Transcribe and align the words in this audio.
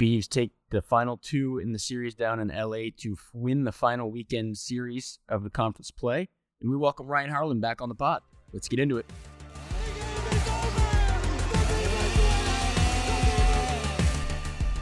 Beavs 0.00 0.28
take 0.28 0.52
the 0.70 0.80
final 0.80 1.18
two 1.18 1.58
in 1.58 1.72
the 1.72 1.78
series 1.78 2.14
down 2.14 2.40
in 2.40 2.48
LA 2.48 2.88
to 3.00 3.18
win 3.34 3.64
the 3.64 3.72
final 3.72 4.10
weekend 4.10 4.56
series 4.56 5.18
of 5.28 5.44
the 5.44 5.50
conference 5.50 5.90
play. 5.90 6.30
And 6.62 6.70
we 6.70 6.76
welcome 6.78 7.06
Ryan 7.06 7.28
Harlan 7.28 7.60
back 7.60 7.82
on 7.82 7.90
the 7.90 7.94
pod. 7.94 8.22
Let's 8.54 8.66
get 8.66 8.78
into 8.78 8.96
it. 8.96 9.04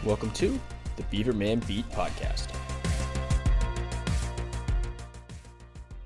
Welcome 0.04 0.30
to 0.34 0.60
the 0.96 1.03
Beaverman 1.03 1.66
Beat 1.66 1.90
podcast. 1.90 2.58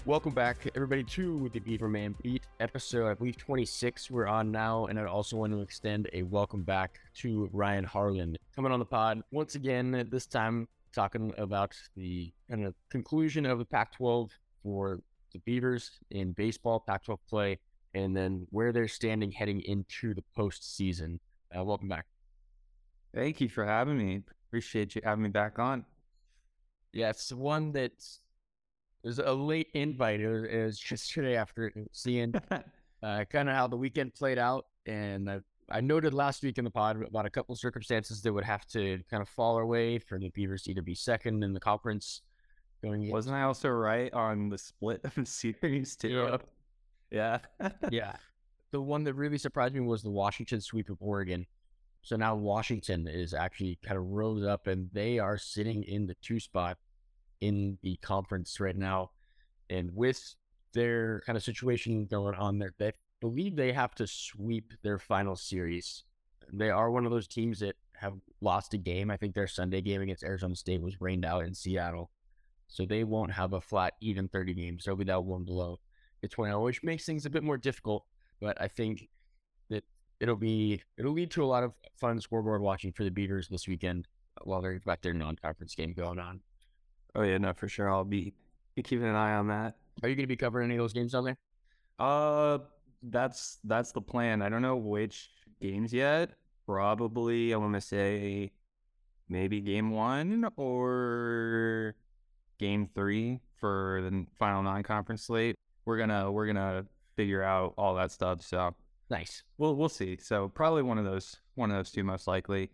Welcome 0.05 0.33
back, 0.33 0.57
everybody, 0.75 1.05
to 1.05 1.49
the 1.53 1.61
Beaverman 1.61 2.21
Beat 2.21 2.43
episode, 2.59 3.09
I 3.09 3.15
believe 3.15 3.37
26 3.37 4.11
we're 4.11 4.27
on 4.27 4.51
now. 4.51 4.87
And 4.87 4.99
I 4.99 5.05
also 5.05 5.37
want 5.37 5.53
to 5.53 5.61
extend 5.61 6.11
a 6.13 6.25
welcome 6.25 6.65
back 6.65 6.99
to 7.19 7.49
Ryan 7.53 7.85
Harlan 7.85 8.37
coming 8.57 8.73
on 8.73 8.81
the 8.81 8.85
pod 8.85 9.23
once 9.31 9.55
again, 9.55 10.09
this 10.11 10.27
time 10.27 10.67
talking 10.93 11.33
about 11.39 11.77
the 11.97 12.33
kind 12.51 12.67
of 12.67 12.75
conclusion 12.91 13.47
of 13.47 13.61
the 13.61 13.65
Pac 13.65 13.93
12 13.93 14.33
for 14.65 14.99
the 15.33 15.39
Beavers 15.39 15.93
in 16.11 16.33
baseball, 16.33 16.81
Pac 16.81 17.05
12 17.05 17.21
play, 17.29 17.61
and 17.95 18.17
then 18.17 18.45
where 18.51 18.73
they're 18.73 18.89
standing 18.89 19.31
heading 19.31 19.61
into 19.61 20.15
the 20.15 20.25
postseason. 20.37 21.21
Uh, 21.57 21.63
welcome 21.63 21.89
back. 21.89 22.07
Thank 23.15 23.41
you 23.41 23.49
for 23.49 23.65
having 23.65 23.99
me. 23.99 24.25
Appreciate 24.49 24.97
you 24.97 25.03
having 25.05 25.23
me 25.23 25.31
back 25.31 25.61
on. 25.61 25.85
Yeah, 26.93 27.11
it's 27.11 27.33
one 27.33 27.71
that's 27.71 28.22
it 29.03 29.09
was 29.09 29.19
a 29.19 29.33
late 29.33 29.69
invite. 29.75 30.21
It 30.21 30.29
was, 30.29 30.45
it 30.45 30.65
was 30.65 30.91
yesterday 30.91 31.37
after 31.37 31.73
seeing 31.91 32.35
uh, 33.03 33.25
kind 33.31 33.49
of 33.49 33.55
how 33.55 33.67
the 33.67 33.77
weekend 33.77 34.15
played 34.15 34.39
out, 34.39 34.67
and 34.87 35.29
I, 35.29 35.41
I 35.71 35.81
noted 35.81 36.15
last 36.15 36.43
week 36.43 36.59
in 36.59 36.65
the 36.65 36.71
pod 36.71 37.03
about 37.03 37.27
a 37.27 37.31
couple 37.31 37.53
of 37.53 37.59
circumstances 37.59 38.23
that 38.23 38.33
would 38.33 38.45
have 38.45 38.67
to 38.69 39.01
kind 39.11 39.23
of 39.23 39.29
fall 39.29 39.57
our 39.57 39.67
way 39.67 39.99
for 39.99 40.19
the 40.19 40.31
Beavers 40.31 40.63
to 40.65 40.71
either 40.71 40.83
be 40.83 40.95
second 40.95 41.43
in 41.43 41.53
the 41.53 41.61
conference. 41.61 42.23
Going 42.83 43.11
Wasn't 43.11 43.35
I 43.35 43.43
also 43.43 43.69
right 43.71 44.13
on 44.13 44.49
the 44.49 44.59
split 44.59 45.01
of 45.05 45.15
the 45.15 45.27
series 45.27 45.97
too? 45.97 46.39
Yeah, 47.11 47.39
yeah. 47.61 47.71
yeah. 47.91 48.13
The 48.73 48.81
one 48.81 49.05
that 49.05 49.13
really 49.13 49.37
surprised 49.37 49.75
me 49.75 49.81
was 49.81 50.03
the 50.03 50.11
Washington 50.11 50.63
sweep 50.63 50.89
of 50.89 50.97
Oregon. 50.99 51.45
So 52.01 52.17
now 52.17 52.35
Washington 52.35 53.07
is 53.07 53.35
actually 53.35 53.79
kind 53.85 53.99
of 53.99 54.05
rose 54.07 54.47
up, 54.47 54.67
and 54.67 54.89
they 54.95 55.19
are 55.19 55.37
sitting 55.37 55.83
in 55.83 56.07
the 56.07 56.17
two 56.23 56.41
spot 56.41 56.79
in 57.43 57.77
the 57.83 57.97
conference 57.97 58.61
right 58.61 58.77
now. 58.77 59.11
And 59.69 59.95
with 59.95 60.37
their 60.73 61.23
kind 61.27 61.37
of 61.37 61.43
situation 61.43 62.07
going 62.07 62.37
on 62.37 62.59
there, 62.59 62.73
they 62.79 62.93
believe 63.21 63.57
they 63.57 63.73
have 63.73 63.95
to 63.97 64.07
sweep 64.07 64.73
their 64.83 64.99
final 64.99 65.37
series. 65.37 66.05
They 66.53 66.71
are 66.71 66.91
one 66.91 67.05
of 67.05 67.11
those 67.11 67.27
teams 67.27 67.59
that 67.59 67.75
have 67.95 68.15
lost 68.41 68.75
a 68.75 68.79
game. 68.79 69.11
I 69.11 69.17
think 69.17 69.35
their 69.35 69.49
Sunday 69.49 69.81
game 69.81 70.03
against 70.03 70.25
Arizona 70.25 70.55
State 70.55 70.81
was 70.81 71.01
rained 71.01 71.25
out 71.25 71.45
in 71.45 71.53
Seattle. 71.53 72.11
So 72.69 72.87
they 72.87 73.05
won't 73.05 73.33
have 73.33 73.53
a 73.53 73.61
flat 73.61 73.95
even 74.01 74.29
30 74.29 74.55
games. 74.55 74.85
They'll 74.85 74.97
be 74.97 75.05
that 75.05 75.25
one 75.25 75.45
below 75.45 75.81
the 76.23 76.29
20, 76.29 76.55
which 76.57 76.83
makes 76.83 77.05
things 77.05 77.27
a 77.27 77.31
bit 77.31 77.43
more 77.43 77.59
difficult. 77.59 78.05
But 78.41 78.61
I 78.61 78.69
think 78.69 79.09
that 79.69 79.85
it'll 80.21 80.37
be 80.37 80.81
it'll 80.97 81.13
lead 81.13 81.33
to 81.33 81.45
a 81.45 81.47
lot 81.47 81.65
of 81.65 81.73
fun 81.99 82.21
scoreboard 82.21 82.63
watching 82.63 82.93
for 82.93 83.05
the 83.05 83.11
Beavers 83.11 83.49
this 83.49 83.67
weekend 83.67 84.07
while 84.45 84.63
they've 84.63 84.85
got 84.85 85.03
their 85.03 85.13
non-conference 85.13 85.75
game 85.75 85.93
going 85.93 86.19
on. 86.19 86.41
Oh 87.15 87.23
yeah, 87.23 87.39
no, 87.39 87.53
for 87.53 87.69
sure. 87.69 87.91
I'll 87.91 88.05
be, 88.05 88.35
be 88.75 88.83
keeping 88.83 89.07
an 89.07 89.15
eye 89.15 89.35
on 89.35 89.49
that. 89.49 89.77
Are 90.03 90.09
you 90.09 90.15
going 90.15 90.25
to 90.25 90.29
be 90.29 90.37
covering 90.37 90.71
any 90.71 90.77
of 90.77 90.83
those 90.83 90.93
games 90.93 91.13
down 91.13 91.25
there? 91.25 91.37
Uh, 91.99 92.59
that's 93.03 93.59
that's 93.65 93.93
the 93.93 94.01
plan. 94.01 94.43
I 94.43 94.49
don't 94.49 94.63
know 94.63 94.77
which 94.77 95.31
games 95.61 95.93
yet. 95.93 96.31
Probably, 96.67 97.53
I 97.53 97.57
want 97.57 97.75
to 97.75 97.81
say 97.81 98.53
maybe 99.29 99.61
game 99.61 99.91
one 99.91 100.49
or 100.57 101.95
game 102.59 102.89
three 102.95 103.41
for 103.57 104.01
the 104.03 104.27
final 104.39 104.63
non-conference 104.63 105.25
slate. 105.25 105.57
We're 105.85 105.99
gonna 105.99 106.31
we're 106.31 106.47
gonna 106.47 106.87
figure 107.17 107.43
out 107.43 107.75
all 107.77 107.95
that 107.97 108.11
stuff. 108.13 108.43
So 108.43 108.75
nice. 109.11 109.43
We'll 109.59 109.77
we'll 109.77 109.89
see. 109.89 110.17
So 110.21 110.49
probably 110.49 110.83
one 110.83 110.99
of 110.99 111.05
those 111.05 111.37
one 111.57 111.71
of 111.71 111.77
those 111.77 111.91
two 111.91 112.05
most 112.05 112.27
likely 112.27 112.71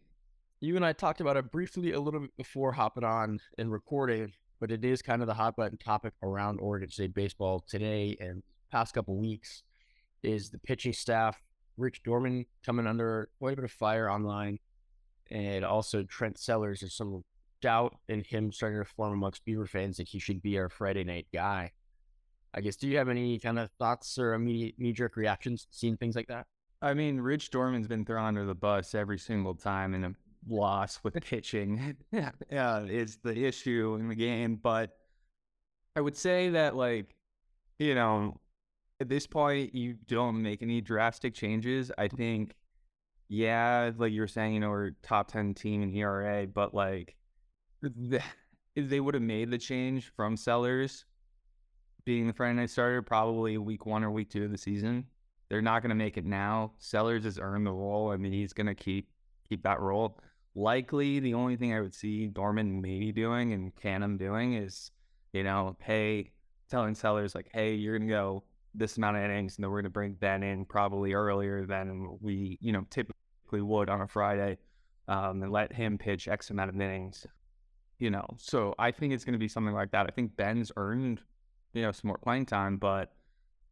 you 0.61 0.77
and 0.77 0.85
I 0.85 0.93
talked 0.93 1.21
about 1.21 1.37
it 1.37 1.53
briefly 1.53 1.93
a 1.93 2.01
little 2.01 2.21
bit 2.21 2.37
before 2.37 2.73
hopping 2.73 3.05
on 3.05 3.39
and 3.59 3.71
recording, 3.71 4.33
but 4.61 4.71
it 4.71 4.85
is 4.85 5.03
kind 5.03 5.23
of 5.23 5.29
the 5.29 5.35
hot 5.35 5.57
button 5.57 5.79
topic 5.79 6.15
around 6.23 6.59
Oregon 6.59 6.91
State 6.91 7.15
baseball 7.15 7.65
today 7.69 8.17
and 8.21 8.43
past 8.71 8.95
couple 8.95 9.17
weeks 9.17 9.63
is 10.23 10.51
the 10.51 10.59
pitching 10.59 10.93
staff. 10.93 11.41
Rich 11.77 12.03
Dorman 12.03 12.45
coming 12.67 12.89
under 12.89 13.29
quite 13.39 13.53
a 13.53 13.57
bit 13.57 13.65
of 13.65 13.71
fire 13.71 14.11
online, 14.11 14.59
and 15.31 15.65
also 15.65 16.03
Trent 16.03 16.39
Sellers. 16.39 16.81
There's 16.81 16.97
some 16.97 17.23
doubt 17.63 17.97
in 18.09 18.25
him 18.25 18.51
starting 18.51 18.83
to 18.83 18.85
form 18.85 19.13
amongst 19.13 19.45
Beaver 19.45 19.67
fans 19.67 19.97
that 19.99 20.09
he 20.09 20.19
should 20.19 20.43
be 20.43 20.59
our 20.59 20.69
Friday 20.69 21.05
night 21.05 21.29
guy. 21.33 21.71
I 22.53 22.63
guess, 22.63 22.75
do 22.75 22.89
you 22.89 22.99
have 22.99 23.09
any 23.09 23.39
kind 23.39 23.61
of 23.61 23.71
thoughts 23.79 24.19
or 24.19 24.35
immediate 24.35 24.75
knee 24.79 24.93
jerk 24.93 25.17
reactions 25.17 25.69
seeing 25.71 25.97
things 25.97 26.17
like 26.17 26.27
that? 26.29 26.47
I 26.83 26.95
mean, 26.95 27.21
Rich 27.21 27.51
Dorman's 27.51 27.87
been 27.87 28.05
thrown 28.05 28.25
under 28.25 28.45
the 28.45 28.55
bus 28.55 28.95
every 28.95 29.19
single 29.19 29.55
time 29.55 29.95
in 29.95 30.05
a 30.05 30.13
loss 30.49 31.01
with 31.03 31.15
pitching 31.23 31.97
yeah, 32.13 32.81
is 32.85 33.19
the 33.23 33.45
issue 33.45 33.97
in 34.01 34.09
the 34.09 34.15
game. 34.15 34.57
But 34.57 34.97
I 35.97 36.01
would 36.01 36.17
say 36.17 36.51
that, 36.51 36.77
like, 36.77 37.15
you 37.79 37.95
know, 37.95 38.37
at 39.01 39.09
this 39.09 39.27
point, 39.27 39.75
you 39.75 39.95
don't 40.07 40.43
make 40.43 40.63
any 40.63 40.81
drastic 40.81 41.35
changes. 41.35 41.93
I 41.99 42.09
think, 42.09 42.55
yeah, 43.29 43.91
like 43.97 44.13
you 44.13 44.21
were 44.21 44.29
saying, 44.29 44.55
you 44.55 44.61
know, 44.61 44.71
we're 44.71 44.93
top 45.03 45.31
10 45.31 45.55
team 45.55 45.83
in 45.83 45.95
ERA, 45.95 46.47
but 46.47 46.75
like, 46.75 47.17
the, 47.83 48.21
they 48.77 49.01
would 49.01 49.15
have 49.15 49.23
made 49.23 49.51
the 49.51 49.59
change 49.59 50.13
from 50.17 50.37
Sellers 50.37 51.05
being 52.05 52.27
the 52.27 52.33
Friday 52.33 52.55
night 52.55 52.71
starter 52.71 53.03
probably 53.03 53.59
week 53.59 53.85
one 53.85 54.03
or 54.03 54.11
week 54.11 54.31
two 54.31 54.45
of 54.45 54.51
the 54.51 54.59
season. 54.59 55.05
They're 55.49 55.63
not 55.63 55.83
going 55.83 55.91
to 55.91 55.95
make 55.95 56.17
it 56.17 56.25
now. 56.25 56.73
Sellers 56.79 57.25
has 57.25 57.39
earned 57.39 57.67
the 57.67 57.73
role. 57.73 58.11
I 58.11 58.17
mean, 58.17 58.33
he's 58.33 58.53
going 58.53 58.67
to 58.67 58.75
keep 58.75 59.09
keep 59.49 59.63
that 59.63 59.81
role. 59.81 60.19
Likely, 60.59 61.21
the 61.21 61.35
only 61.35 61.57
thing 61.57 61.73
I 61.73 61.81
would 61.81 61.95
see 61.95 62.27
Dorman 62.27 62.81
maybe 62.83 63.13
doing 63.13 63.53
and 63.53 63.73
Canham 63.77 64.19
doing 64.19 64.55
is, 64.55 64.91
you 65.33 65.45
know, 65.45 65.77
hey, 65.79 66.33
telling 66.69 66.97
Sellers 66.97 67.37
like, 67.37 67.49
hey, 67.53 67.75
you're 67.75 67.97
gonna 67.97 68.11
go 68.11 68.43
this 68.75 68.97
amount 68.97 69.19
of 69.19 69.23
innings, 69.23 69.57
and 69.57 69.63
then 69.63 69.71
we're 69.71 69.83
gonna 69.83 69.91
bring 69.91 70.15
Ben 70.15 70.43
in 70.43 70.65
probably 70.65 71.13
earlier 71.13 71.65
than 71.65 72.19
we, 72.21 72.59
you 72.61 72.73
know, 72.73 72.85
typically 72.91 73.63
would 73.63 73.89
on 73.89 74.01
a 74.01 74.09
Friday, 74.09 74.59
um, 75.07 75.45
and 75.45 75.53
let 75.53 75.73
him 75.73 75.97
pitch 75.97 76.27
X 76.27 76.51
amount 76.51 76.71
of 76.71 76.81
innings. 76.81 77.25
You 78.01 78.11
know, 78.11 78.27
so 78.37 78.75
I 78.81 78.91
think 78.91 79.13
it's 79.13 79.25
gonna 79.25 79.39
be 79.39 79.47
something 79.47 79.75
like 79.75 79.93
that. 79.93 80.07
I 80.09 80.11
think 80.11 80.37
Ben's 80.37 80.73
earned, 80.77 81.21
you 81.73 81.83
know, 81.83 81.93
some 81.93 82.09
more 82.09 82.19
playing 82.19 82.47
time, 82.47 82.79
but 82.79 83.13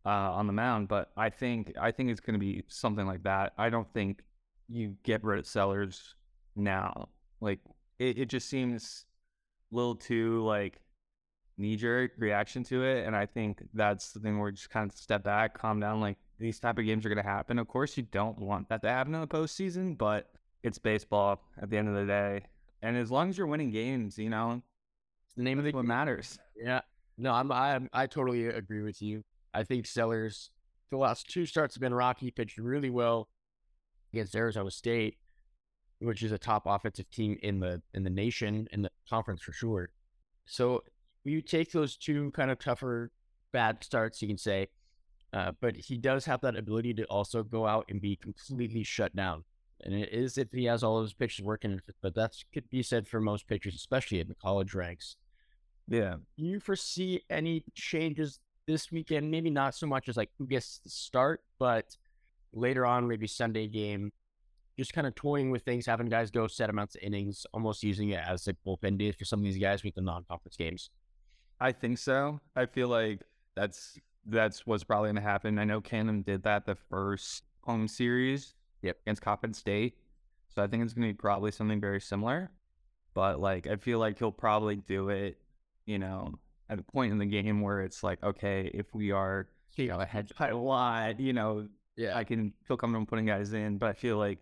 uh, 0.04 0.10
on 0.10 0.46
the 0.46 0.52
mound. 0.52 0.86
But 0.86 1.10
I 1.16 1.30
think 1.30 1.72
I 1.80 1.90
think 1.90 2.10
it's 2.10 2.20
gonna 2.20 2.38
be 2.38 2.62
something 2.68 3.06
like 3.06 3.24
that. 3.24 3.54
I 3.58 3.70
don't 3.70 3.92
think 3.92 4.22
you 4.68 4.96
get 5.02 5.24
rid 5.24 5.40
of 5.40 5.46
Sellers 5.46 6.15
now. 6.56 7.08
Like 7.40 7.60
it, 7.98 8.18
it 8.18 8.28
just 8.28 8.48
seems 8.48 9.06
a 9.72 9.76
little 9.76 9.94
too 9.94 10.44
like 10.44 10.80
knee 11.58 11.76
jerk 11.76 12.12
reaction 12.18 12.62
to 12.64 12.84
it. 12.84 13.06
And 13.06 13.16
I 13.16 13.26
think 13.26 13.62
that's 13.74 14.12
the 14.12 14.20
thing 14.20 14.38
where 14.38 14.50
just 14.50 14.70
kind 14.70 14.90
of 14.90 14.96
step 14.96 15.24
back, 15.24 15.58
calm 15.58 15.80
down. 15.80 16.00
Like 16.00 16.18
these 16.38 16.58
type 16.58 16.78
of 16.78 16.84
games 16.84 17.04
are 17.06 17.08
going 17.08 17.22
to 17.22 17.28
happen. 17.28 17.58
Of 17.58 17.68
course, 17.68 17.96
you 17.96 18.02
don't 18.04 18.38
want 18.38 18.68
that 18.68 18.82
to 18.82 18.88
happen 18.88 19.14
in 19.14 19.20
the 19.20 19.26
postseason, 19.26 19.96
but 19.96 20.30
it's 20.62 20.78
baseball 20.78 21.42
at 21.60 21.70
the 21.70 21.78
end 21.78 21.88
of 21.88 21.94
the 21.94 22.06
day. 22.06 22.42
And 22.82 22.96
as 22.96 23.10
long 23.10 23.30
as 23.30 23.38
you're 23.38 23.46
winning 23.46 23.70
games, 23.70 24.18
you 24.18 24.28
know, 24.28 24.62
the 25.36 25.42
name 25.42 25.58
of 25.58 25.64
the 25.64 25.72
what 25.72 25.84
matters. 25.84 26.38
Yeah. 26.56 26.80
No, 27.18 27.32
I'm, 27.32 27.50
I, 27.50 27.80
I 27.92 28.06
totally 28.06 28.46
agree 28.46 28.82
with 28.82 29.00
you. 29.00 29.22
I 29.54 29.64
think 29.64 29.86
Sellers, 29.86 30.50
the 30.90 30.98
last 30.98 31.30
two 31.30 31.46
starts 31.46 31.74
have 31.74 31.80
been 31.80 31.94
rocky, 31.94 32.30
pitched 32.30 32.58
really 32.58 32.90
well 32.90 33.28
against 34.12 34.36
Arizona 34.36 34.70
State 34.70 35.16
which 36.00 36.22
is 36.22 36.32
a 36.32 36.38
top 36.38 36.64
offensive 36.66 37.10
team 37.10 37.38
in 37.42 37.60
the 37.60 37.82
in 37.94 38.04
the 38.04 38.10
nation 38.10 38.68
in 38.72 38.82
the 38.82 38.90
conference 39.08 39.42
for 39.42 39.52
sure. 39.52 39.90
So 40.44 40.82
you 41.24 41.40
take 41.42 41.72
those 41.72 41.96
two 41.96 42.30
kind 42.32 42.50
of 42.50 42.58
tougher 42.58 43.10
bad 43.52 43.82
starts, 43.82 44.22
you 44.22 44.28
can 44.28 44.38
say, 44.38 44.68
uh, 45.32 45.52
but 45.60 45.76
he 45.76 45.96
does 45.96 46.24
have 46.24 46.40
that 46.42 46.56
ability 46.56 46.94
to 46.94 47.04
also 47.04 47.42
go 47.42 47.66
out 47.66 47.86
and 47.88 48.00
be 48.00 48.16
completely 48.16 48.84
shut 48.84 49.14
down. 49.16 49.44
And 49.82 49.94
it 49.94 50.12
is 50.12 50.38
if 50.38 50.48
he 50.52 50.64
has 50.64 50.82
all 50.82 50.98
of 50.98 51.04
his 51.04 51.12
pitches 51.12 51.44
working, 51.44 51.80
but 52.00 52.14
that 52.14 52.32
could 52.52 52.68
be 52.70 52.82
said 52.82 53.06
for 53.06 53.20
most 53.20 53.46
pitchers, 53.46 53.74
especially 53.74 54.20
in 54.20 54.28
the 54.28 54.34
college 54.34 54.74
ranks. 54.74 55.16
Yeah. 55.88 56.16
Do 56.36 56.44
you 56.44 56.60
foresee 56.60 57.22
any 57.28 57.64
changes 57.74 58.40
this 58.66 58.90
weekend? 58.90 59.30
Maybe 59.30 59.50
not 59.50 59.74
so 59.74 59.86
much 59.86 60.08
as 60.08 60.16
like 60.16 60.30
who 60.38 60.46
gets 60.46 60.78
the 60.78 60.90
start, 60.90 61.42
but 61.58 61.96
later 62.52 62.86
on, 62.86 63.06
maybe 63.06 63.26
Sunday 63.26 63.68
game, 63.68 64.12
just 64.78 64.92
kind 64.92 65.06
of 65.06 65.14
toying 65.14 65.50
with 65.50 65.62
things, 65.62 65.86
having 65.86 66.06
guys 66.08 66.30
go 66.30 66.46
set 66.46 66.68
amounts 66.70 66.94
of 66.96 67.02
innings, 67.02 67.46
almost 67.54 67.82
using 67.82 68.10
it 68.10 68.20
as 68.26 68.46
a 68.48 68.54
bullpen 68.66 68.98
day 68.98 69.12
for 69.12 69.24
some 69.24 69.40
of 69.40 69.44
these 69.44 69.58
guys 69.58 69.82
with 69.82 69.94
the 69.94 70.02
non-conference 70.02 70.56
games. 70.56 70.90
I 71.60 71.72
think 71.72 71.98
so. 71.98 72.40
I 72.54 72.66
feel 72.66 72.88
like 72.88 73.22
that's 73.54 73.98
that's 74.26 74.66
what's 74.66 74.84
probably 74.84 75.06
going 75.06 75.16
to 75.16 75.22
happen. 75.22 75.58
I 75.58 75.64
know 75.64 75.80
Canham 75.80 76.24
did 76.24 76.42
that 76.42 76.66
the 76.66 76.74
first 76.74 77.44
home 77.62 77.88
series 77.88 78.54
yep. 78.82 78.98
against 79.06 79.22
Coppin 79.22 79.54
State. 79.54 79.94
So 80.54 80.62
I 80.62 80.66
think 80.66 80.82
it's 80.82 80.92
going 80.92 81.08
to 81.08 81.14
be 81.14 81.16
probably 81.16 81.52
something 81.52 81.80
very 81.80 82.00
similar. 82.00 82.50
But 83.14 83.40
like, 83.40 83.66
I 83.66 83.76
feel 83.76 83.98
like 83.98 84.18
he'll 84.18 84.32
probably 84.32 84.76
do 84.76 85.08
it, 85.08 85.38
you 85.86 85.98
know, 85.98 86.34
at 86.68 86.78
a 86.78 86.82
point 86.82 87.12
in 87.12 87.18
the 87.18 87.26
game 87.26 87.60
where 87.60 87.80
it's 87.80 88.02
like, 88.02 88.22
okay, 88.22 88.70
if 88.74 88.94
we 88.94 89.10
are, 89.12 89.48
you 89.76 89.88
know, 89.88 90.00
ahead 90.00 90.30
by 90.38 90.48
a 90.48 90.56
lot, 90.56 91.20
you 91.20 91.32
know, 91.32 91.68
Yeah. 91.96 92.16
I 92.16 92.24
can 92.24 92.52
feel 92.64 92.76
comfortable 92.76 93.06
putting 93.06 93.26
guys 93.26 93.52
in. 93.52 93.78
But 93.78 93.90
I 93.90 93.92
feel 93.94 94.18
like 94.18 94.38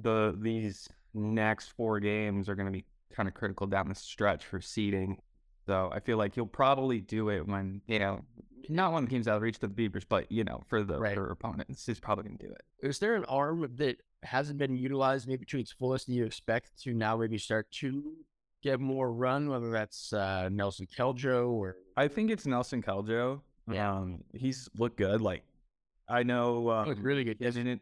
the 0.00 0.36
these 0.40 0.88
next 1.14 1.68
four 1.68 2.00
games 2.00 2.48
are 2.48 2.54
going 2.54 2.66
to 2.66 2.72
be 2.72 2.84
kind 3.12 3.28
of 3.28 3.34
critical 3.34 3.66
down 3.66 3.88
the 3.88 3.94
stretch 3.94 4.44
for 4.44 4.60
seeding. 4.60 5.20
So 5.66 5.90
I 5.92 6.00
feel 6.00 6.16
like 6.18 6.34
he'll 6.34 6.46
probably 6.46 7.00
do 7.00 7.28
it 7.30 7.46
when 7.46 7.82
you 7.86 7.98
know, 7.98 8.24
not 8.68 8.92
when 8.92 9.04
the 9.04 9.10
team's 9.10 9.28
out 9.28 9.36
of 9.36 9.42
reach 9.42 9.56
of 9.56 9.60
the 9.60 9.68
Beavers, 9.68 10.04
but 10.04 10.30
you 10.30 10.44
know, 10.44 10.62
for 10.68 10.82
the 10.82 10.98
Right. 10.98 11.14
for 11.14 11.30
opponents, 11.30 11.84
he's 11.86 12.00
probably 12.00 12.24
going 12.24 12.38
to 12.38 12.46
do 12.46 12.52
it. 12.52 12.62
Is 12.86 12.98
there 12.98 13.14
an 13.16 13.24
arm 13.26 13.68
that 13.76 13.96
hasn't 14.22 14.58
been 14.58 14.76
utilized 14.76 15.28
maybe 15.28 15.44
to 15.46 15.58
its 15.58 15.72
fullest 15.72 16.06
that 16.06 16.12
you 16.12 16.24
expect 16.24 16.80
to 16.82 16.92
now 16.94 17.16
maybe 17.16 17.38
start 17.38 17.70
to 17.70 18.12
get 18.62 18.80
more 18.80 19.12
run, 19.12 19.48
whether 19.48 19.70
that's 19.70 20.12
uh, 20.12 20.48
Nelson 20.50 20.86
Keljo 20.86 21.50
or 21.50 21.76
I 21.96 22.08
think 22.08 22.30
it's 22.30 22.46
Nelson 22.46 22.82
Caljo. 22.82 23.40
Yeah. 23.70 23.92
Um, 23.96 24.24
he's 24.32 24.68
looked 24.76 24.96
good. 24.96 25.20
Like 25.20 25.42
I 26.08 26.22
know, 26.22 26.70
um, 26.70 26.88
looked 26.88 27.02
really 27.02 27.24
good. 27.24 27.36
Yes, 27.40 27.56
it. 27.56 27.80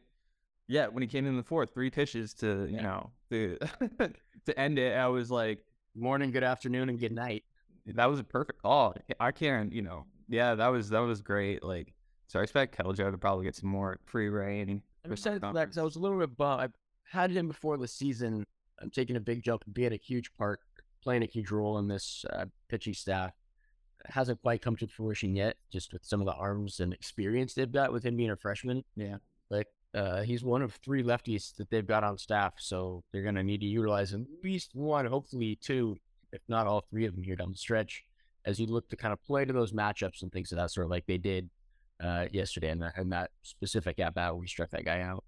Yeah, 0.69 0.89
when 0.89 1.03
he 1.03 1.07
came 1.07 1.27
in 1.27 1.37
the 1.37 1.43
fourth, 1.43 1.73
three 1.73 1.91
pitches 1.91 2.35
to 2.35 2.67
you 2.69 2.83
know 2.83 3.11
to 3.31 3.59
to 4.47 4.59
end 4.59 4.79
it, 4.79 4.97
I 4.97 5.07
was 5.09 5.31
like, 5.31 5.61
morning, 5.95 6.31
good 6.31 6.45
afternoon, 6.45 6.89
and 6.89 6.99
good 6.99 7.13
night. 7.13 7.45
that 7.87 8.07
was 8.07 8.21
a 8.21 8.25
perfect 8.25 8.63
call. 8.63 8.95
I 9.21 9.33
can't, 9.33 9.73
you 9.73 9.83
know, 9.83 10.05
yeah, 10.29 10.55
that 10.55 10.69
was 10.69 10.91
that 10.91 11.01
was 11.01 11.21
great. 11.21 11.63
Like, 11.63 11.95
so 12.27 12.41
I 12.41 12.43
expect 12.43 12.77
Keljo 12.77 13.11
to 13.11 13.19
probably 13.19 13.45
get 13.45 13.55
some 13.55 13.71
more 13.71 13.99
free 14.05 14.29
reign. 14.29 14.83
I'm 15.05 15.13
excited 15.13 15.41
for 15.41 15.53
that 15.53 15.67
because 15.67 15.79
I 15.79 15.83
was 15.83 15.97
a 15.97 16.01
little 16.01 16.19
bit 16.19 16.37
bummed. 16.37 16.63
I 16.63 17.17
had 17.17 17.31
him 17.31 17.49
before 17.49 17.77
the 17.77 17.89
season. 17.89 18.45
I'm 18.81 18.91
taking 18.91 19.17
a 19.17 19.21
big 19.21 19.43
jump 19.43 19.63
and 19.65 19.73
being 19.73 19.93
a 19.93 19.97
huge 19.97 20.33
part, 20.35 20.61
playing 21.03 21.23
a 21.23 21.27
huge 21.27 21.51
role 21.51 21.79
in 21.79 21.89
this 21.89 22.25
uh, 22.31 22.47
pitching 22.69 22.93
staff. 22.93 23.33
It 24.05 24.11
hasn't 24.11 24.43
quite 24.43 24.61
come 24.61 24.77
to 24.77 24.87
fruition 24.87 25.35
yet, 25.35 25.57
just 25.73 25.93
with 25.93 26.05
some 26.05 26.21
of 26.21 26.27
the 26.27 26.35
arms 26.35 26.81
and 26.81 26.93
experience 26.93 27.55
they've 27.55 27.71
got 27.71 27.93
with 27.93 28.05
him 28.05 28.17
being 28.17 28.31
a 28.31 28.37
freshman. 28.37 28.85
Yeah. 28.97 29.17
Uh, 29.97 30.21
he's 30.23 30.45
one 30.45 30.61
of 30.61 30.75
three 30.75 31.03
lefties 31.03 31.57
that 31.57 31.71
they've 31.71 31.87
got 31.87 32.05
on 32.05 32.19
staff, 32.19 32.53
so 32.59 33.03
they're 33.13 33.23
going 33.23 33.35
to 33.35 33.43
need 33.43 33.61
to 33.61 33.67
utilize 33.67 34.13
at 34.13 34.21
least 34.45 34.75
one, 34.75 35.07
hopefully 35.07 35.59
two, 35.63 35.97
if 36.33 36.43
not 36.49 36.67
all 36.67 36.83
three 36.91 37.07
of 37.07 37.15
them 37.15 37.25
here 37.25 37.35
down 37.35 37.51
the 37.51 37.57
stretch, 37.57 38.05
as 38.45 38.61
you 38.61 38.67
look 38.67 38.87
to 38.91 38.97
kind 38.97 39.15
of 39.15 39.25
play 39.25 39.47
to 39.47 39.55
those 39.55 39.73
matchups 39.73 40.21
and 40.21 40.31
things 40.31 40.53
of 40.53 40.59
that 40.59 40.71
sort, 40.71 40.91
like 40.91 41.07
they 41.07 41.17
did 41.17 41.49
uh, 42.05 42.27
yesterday 42.31 42.69
in, 42.69 42.79
the, 42.79 42.93
in 42.99 43.09
that 43.09 43.31
specific 43.43 43.99
at 43.99 44.15
bat 44.15 44.33
where 44.33 44.41
we 44.41 44.47
struck 44.47 44.71
that 44.71 44.85
guy 44.85 45.01
out. 45.01 45.25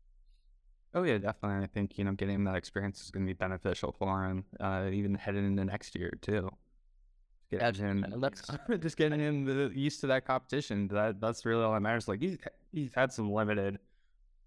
Oh 0.93 1.03
yeah, 1.03 1.17
definitely. 1.19 1.64
I 1.64 1.67
think 1.67 1.97
you 1.99 2.05
know 2.05 2.12
getting 2.12 2.44
that 2.44 2.55
experience 2.55 3.03
is 3.03 3.11
going 3.11 3.26
to 3.26 3.31
be 3.31 3.35
beneficial 3.35 3.94
for 3.99 4.25
him, 4.25 4.44
uh, 4.61 4.88
even 4.93 5.14
heading 5.14 5.47
into 5.47 5.64
next 5.64 5.94
year 5.94 6.12
too. 6.23 6.50
Get 7.50 7.62
Absolutely. 7.62 8.11
him, 8.12 8.81
just 8.81 8.97
getting 8.97 9.21
him 9.21 9.44
the, 9.44 9.71
used 9.75 10.00
to 10.00 10.06
that 10.09 10.26
competition. 10.26 10.88
That 10.88 11.21
that's 11.21 11.44
really 11.44 11.62
all 11.62 11.73
that 11.73 11.81
matters. 11.81 12.09
Like 12.09 12.21
he's 12.21 12.38
he's 12.73 12.91
had 12.94 13.12
some 13.12 13.31
limited 13.31 13.79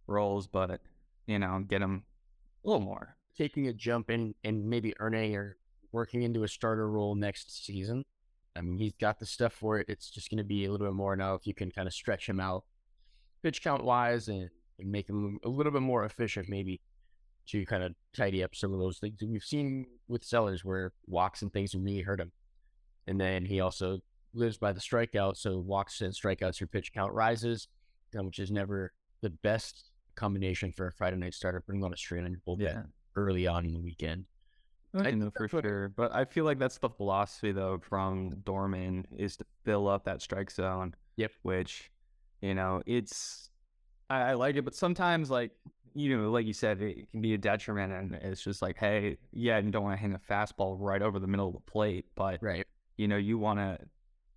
roles, 0.07 0.47
but 0.47 0.81
you 1.27 1.39
know, 1.39 1.63
get 1.67 1.81
him 1.81 2.03
a 2.63 2.67
little 2.67 2.83
more. 2.83 3.15
taking 3.37 3.67
a 3.67 3.73
jump 3.73 4.09
in 4.09 4.35
and 4.43 4.65
maybe 4.65 4.93
earning 4.99 5.35
or 5.35 5.57
working 5.91 6.23
into 6.23 6.43
a 6.43 6.47
starter 6.47 6.89
role 6.89 7.15
next 7.15 7.65
season. 7.65 8.03
I 8.55 8.61
mean, 8.61 8.77
he's 8.77 8.93
got 8.99 9.19
the 9.19 9.25
stuff 9.25 9.53
for 9.53 9.79
it. 9.79 9.87
It's 9.89 10.09
just 10.09 10.29
going 10.29 10.37
to 10.37 10.43
be 10.43 10.65
a 10.65 10.71
little 10.71 10.87
bit 10.87 10.93
more 10.93 11.15
now 11.15 11.35
if 11.35 11.47
you 11.47 11.53
can 11.53 11.71
kind 11.71 11.87
of 11.87 11.93
stretch 11.93 12.27
him 12.27 12.39
out 12.39 12.65
pitch 13.41 13.63
count 13.63 13.83
wise 13.83 14.27
and, 14.27 14.49
and 14.79 14.91
make 14.91 15.09
him 15.09 15.39
a 15.43 15.49
little 15.49 15.71
bit 15.71 15.81
more 15.81 16.05
efficient, 16.05 16.49
maybe 16.49 16.81
to 17.47 17.65
kind 17.65 17.83
of 17.83 17.93
tidy 18.15 18.43
up 18.43 18.55
some 18.55 18.73
of 18.73 18.79
those 18.79 18.99
things 18.99 19.17
we've 19.21 19.43
seen 19.43 19.85
with 20.07 20.23
Sellers 20.23 20.63
where 20.63 20.93
walks 21.07 21.41
and 21.41 21.51
things 21.51 21.73
really 21.75 22.01
hurt 22.01 22.19
him. 22.19 22.31
And 23.07 23.19
then 23.19 23.45
he 23.45 23.59
also 23.59 23.99
lives 24.33 24.57
by 24.57 24.71
the 24.71 24.79
strikeout. 24.79 25.37
So 25.37 25.57
walks 25.57 26.01
and 26.01 26.13
strikeouts, 26.13 26.59
your 26.59 26.67
pitch 26.67 26.93
count 26.93 27.13
rises, 27.13 27.67
which 28.13 28.39
is 28.39 28.51
never 28.51 28.93
the 29.21 29.31
best 29.31 29.90
combination 30.21 30.71
for 30.71 30.87
a 30.87 30.91
Friday 30.91 31.17
night 31.17 31.33
starter, 31.33 31.59
putting 31.61 31.83
on 31.83 31.93
a 31.93 31.97
strain 31.97 32.23
on 32.25 32.31
your 32.31 32.41
bullpen 32.47 32.87
early 33.15 33.47
on 33.47 33.65
in 33.65 33.73
the 33.73 33.79
weekend. 33.81 34.25
I 34.93 35.07
I- 35.07 35.11
know 35.11 35.31
for 35.35 35.47
sure, 35.47 35.89
but 35.95 36.13
I 36.13 36.25
feel 36.25 36.45
like 36.45 36.59
that's 36.59 36.77
the 36.77 36.89
philosophy 36.89 37.51
though 37.51 37.79
from 37.79 38.41
Dorman 38.43 39.05
is 39.17 39.37
to 39.37 39.45
fill 39.65 39.87
up 39.87 40.03
that 40.05 40.21
strike 40.21 40.51
zone. 40.51 40.95
Yep. 41.17 41.31
Which, 41.43 41.91
you 42.41 42.53
know, 42.53 42.81
it's 42.85 43.49
I, 44.09 44.31
I 44.31 44.33
like 44.33 44.55
it, 44.57 44.63
but 44.65 44.75
sometimes 44.75 45.29
like 45.29 45.51
you 45.93 46.15
know, 46.17 46.31
like 46.31 46.45
you 46.45 46.53
said, 46.53 46.81
it 46.81 47.11
can 47.11 47.21
be 47.21 47.33
a 47.33 47.37
detriment, 47.37 47.91
and 47.91 48.15
it's 48.15 48.41
just 48.41 48.61
like, 48.61 48.77
hey, 48.77 49.17
yeah, 49.33 49.57
you 49.59 49.71
don't 49.71 49.83
want 49.83 49.97
to 49.97 50.01
hang 50.01 50.13
a 50.13 50.19
fastball 50.19 50.77
right 50.79 51.01
over 51.01 51.19
the 51.19 51.27
middle 51.27 51.47
of 51.49 51.53
the 51.53 51.59
plate, 51.71 52.05
but 52.15 52.41
Right. 52.41 52.65
you 52.97 53.09
know, 53.09 53.17
you 53.17 53.37
want 53.37 53.59
to 53.59 53.77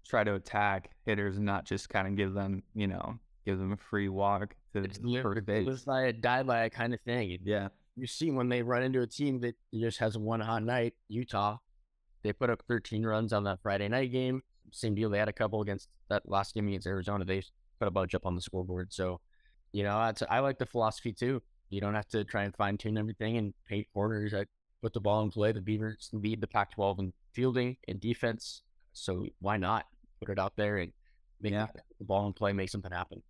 try 0.05 0.25
to 0.25 0.35
attack 0.35 0.91
hitters 1.07 1.37
and 1.37 1.47
not 1.47 1.65
just 1.65 1.89
kind 1.89 2.09
of 2.09 2.17
give 2.17 2.35
them, 2.35 2.63
you 2.75 2.89
know, 2.89 3.19
give 3.45 3.59
them 3.59 3.73
a 3.73 3.77
free 3.77 4.09
walk 4.09 4.55
to 4.73 4.83
It's 4.83 4.99
live, 5.03 5.23
first 5.23 5.47
base. 5.47 5.83
by 5.85 6.05
it, 6.07 6.21
die 6.21 6.43
by 6.43 6.65
it 6.65 6.71
kind 6.71 6.95
of 6.95 7.01
thing. 7.03 7.39
Yeah. 7.45 7.69
You 7.97 8.07
see 8.07 8.31
when 8.31 8.49
they 8.49 8.63
run 8.63 8.83
into 8.83 9.03
a 9.03 9.07
team 9.07 9.41
that 9.41 9.55
just 9.73 9.99
has 9.99 10.19
one 10.19 10.41
hot 10.41 10.63
night, 10.65 10.95
Utah, 11.09 11.59
they 12.23 12.33
put 12.33 12.51
up 12.51 12.63
13 12.69 13.05
runs 13.05 13.33
on 13.33 13.45
that 13.45 13.61
Friday 13.63 13.89
night 13.89 14.11
game. 14.11 14.43
Same 14.73 14.95
deal. 14.95 15.11
They 15.11 15.19
had 15.19 15.29
a 15.29 15.33
couple 15.33 15.61
against 15.61 15.89
that 16.09 16.29
last 16.29 16.55
game 16.55 16.67
against 16.69 16.87
Arizona. 16.87 17.25
They 17.25 17.43
put 17.79 17.87
a 17.89 17.91
bunch 17.91 18.15
up 18.15 18.27
on 18.27 18.35
the 18.35 18.41
scoreboard. 18.41 18.93
So, 18.93 19.21
you 19.73 19.83
know, 19.85 19.97
that's, 19.99 20.23
I 20.29 20.41
like 20.41 20.59
the 20.59 20.67
philosophy 20.67 21.13
too. 21.13 21.43
You 21.71 21.81
don't 21.81 21.95
have 21.95 22.09
to 22.09 22.25
try 22.25 22.45
and 22.45 22.55
fine 22.57 22.77
tune 22.79 22.99
everything 22.99 23.37
and 23.37 23.55
paint 23.69 23.87
corners. 23.93 24.35
I 24.35 24.47
put 24.83 24.93
the 24.93 25.01
ball 25.01 25.23
in 25.23 25.31
play. 25.31 25.53
The 25.53 25.61
Beavers 25.61 26.09
lead 26.13 26.41
the 26.41 26.47
Pac 26.47 26.73
12 26.73 26.99
in 26.99 27.13
fielding 27.33 27.77
and 27.89 28.01
defense. 28.01 28.63
So 28.93 29.27
why 29.41 29.57
not 29.57 29.87
put 30.21 30.31
it 30.31 30.39
out 30.39 30.55
there 30.57 30.79
and 30.79 30.93
make 31.41 31.53
Yeah. 31.53 31.67
the 31.99 32.05
ball 32.05 32.27
in 32.27 32.33
play, 32.33 32.53
make 32.53 32.71
something 32.71 32.93
happen? 32.93 33.23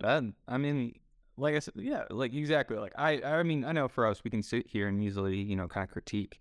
That 0.00 0.24
I 0.48 0.58
mean, 0.58 0.94
like 1.36 1.54
I 1.54 1.58
said, 1.58 1.74
yeah, 1.76 2.04
like 2.10 2.32
exactly. 2.34 2.76
Like 2.78 2.92
I, 2.96 3.20
I 3.22 3.42
mean, 3.42 3.64
I 3.64 3.72
know 3.72 3.88
for 3.88 4.06
us, 4.06 4.22
we 4.24 4.30
can 4.30 4.42
sit 4.42 4.66
here 4.66 4.88
and 4.88 5.02
easily, 5.02 5.36
you 5.36 5.56
know, 5.56 5.68
kind 5.68 5.84
of 5.84 5.90
critique 5.90 6.40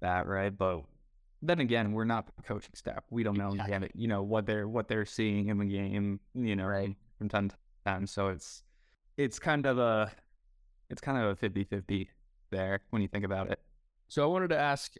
that, 0.00 0.26
right? 0.26 0.56
But 0.56 0.82
then 1.42 1.60
again, 1.60 1.92
we're 1.92 2.04
not 2.04 2.26
the 2.36 2.42
coaching 2.42 2.74
staff. 2.74 3.04
We 3.10 3.22
don't 3.22 3.38
know, 3.38 3.52
Exactly. 3.52 3.90
you 3.94 4.08
know, 4.08 4.22
what 4.22 4.46
they're 4.46 4.66
what 4.68 4.88
they're 4.88 5.06
seeing 5.06 5.48
in 5.48 5.58
the 5.58 5.64
game, 5.64 6.20
you 6.34 6.56
know, 6.56 6.66
Right. 6.66 6.94
from 7.18 7.28
time 7.28 7.48
to 7.50 7.56
time. 7.84 8.06
So 8.06 8.28
it's 8.28 8.62
it's 9.16 9.38
kind 9.38 9.66
of 9.66 9.78
a 9.78 10.10
it's 10.90 11.00
kind 11.00 11.18
of 11.18 11.30
a 11.42 11.48
50-50 11.48 12.08
there 12.50 12.80
when 12.90 13.02
you 13.02 13.08
think 13.08 13.24
about 13.24 13.50
it. 13.50 13.60
So 14.08 14.22
I 14.22 14.26
wanted 14.26 14.48
to 14.48 14.58
ask, 14.58 14.94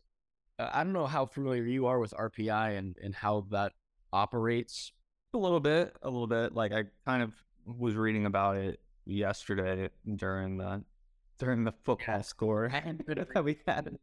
uh, 0.58 0.68
I 0.72 0.84
don't 0.84 0.92
know 0.92 1.06
how 1.06 1.24
familiar 1.24 1.62
you 1.64 1.86
are 1.86 1.98
with 1.98 2.12
RPI 2.12 2.76
and, 2.76 2.94
and 3.02 3.14
how 3.14 3.46
that 3.50 3.72
operates. 4.12 4.92
A 5.34 5.38
little 5.38 5.60
bit, 5.60 5.96
a 6.02 6.10
little 6.10 6.26
bit. 6.26 6.54
Like 6.54 6.72
I 6.72 6.84
kind 7.06 7.22
of 7.22 7.32
was 7.76 7.94
reading 7.94 8.26
about 8.26 8.56
it 8.56 8.80
yesterday 9.04 9.88
during 10.16 10.58
the 10.58 10.82
during 11.38 11.64
the 11.64 11.74
football 11.84 12.22
score 12.22 12.68
that 13.34 13.44
we 13.44 13.58
had. 13.66 13.96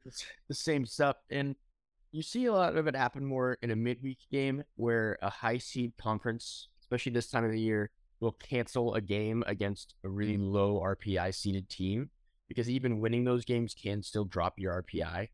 the 0.47 0.53
same 0.53 0.85
stuff. 0.85 1.17
And 1.29 1.55
you 2.11 2.21
see 2.21 2.45
a 2.45 2.53
lot 2.53 2.77
of 2.77 2.87
it 2.87 2.95
happen 2.95 3.25
more 3.25 3.57
in 3.61 3.71
a 3.71 3.75
midweek 3.75 4.19
game 4.31 4.63
where 4.75 5.17
a 5.21 5.29
high 5.29 5.57
seed 5.57 5.93
conference, 5.97 6.69
especially 6.79 7.11
this 7.11 7.29
time 7.29 7.43
of 7.43 7.51
the 7.51 7.59
year, 7.59 7.89
will 8.21 8.31
cancel 8.31 8.93
a 8.93 9.01
game 9.01 9.43
against 9.47 9.95
a 10.05 10.09
really 10.09 10.37
low 10.37 10.81
RPI 10.81 11.35
seeded 11.35 11.69
team 11.69 12.09
because 12.47 12.69
even 12.69 13.01
winning 13.01 13.25
those 13.25 13.43
games 13.43 13.73
can 13.73 14.01
still 14.01 14.23
drop 14.23 14.53
your 14.57 14.81
RPI. 14.81 15.27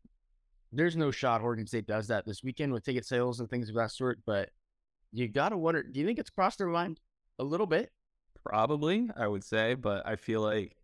There's 0.72 0.96
no 0.96 1.10
shot 1.10 1.42
Oregon 1.42 1.66
State 1.66 1.86
does 1.86 2.08
that 2.08 2.26
this 2.26 2.42
weekend 2.42 2.72
with 2.72 2.84
ticket 2.84 3.04
sales 3.04 3.38
and 3.38 3.48
things 3.48 3.68
of 3.68 3.76
that 3.76 3.92
sort, 3.92 4.20
but 4.26 4.50
you 5.12 5.28
gotta 5.28 5.56
wonder 5.56 5.82
do 5.82 6.00
you 6.00 6.06
think 6.06 6.18
it's 6.18 6.30
crossed 6.30 6.58
their 6.58 6.66
mind 6.66 6.98
a 7.38 7.44
little 7.44 7.66
bit? 7.66 7.92
Probably, 8.44 9.08
I 9.16 9.26
would 9.26 9.44
say, 9.44 9.74
but 9.74 10.06
I 10.06 10.16
feel 10.16 10.40
like 10.40 10.76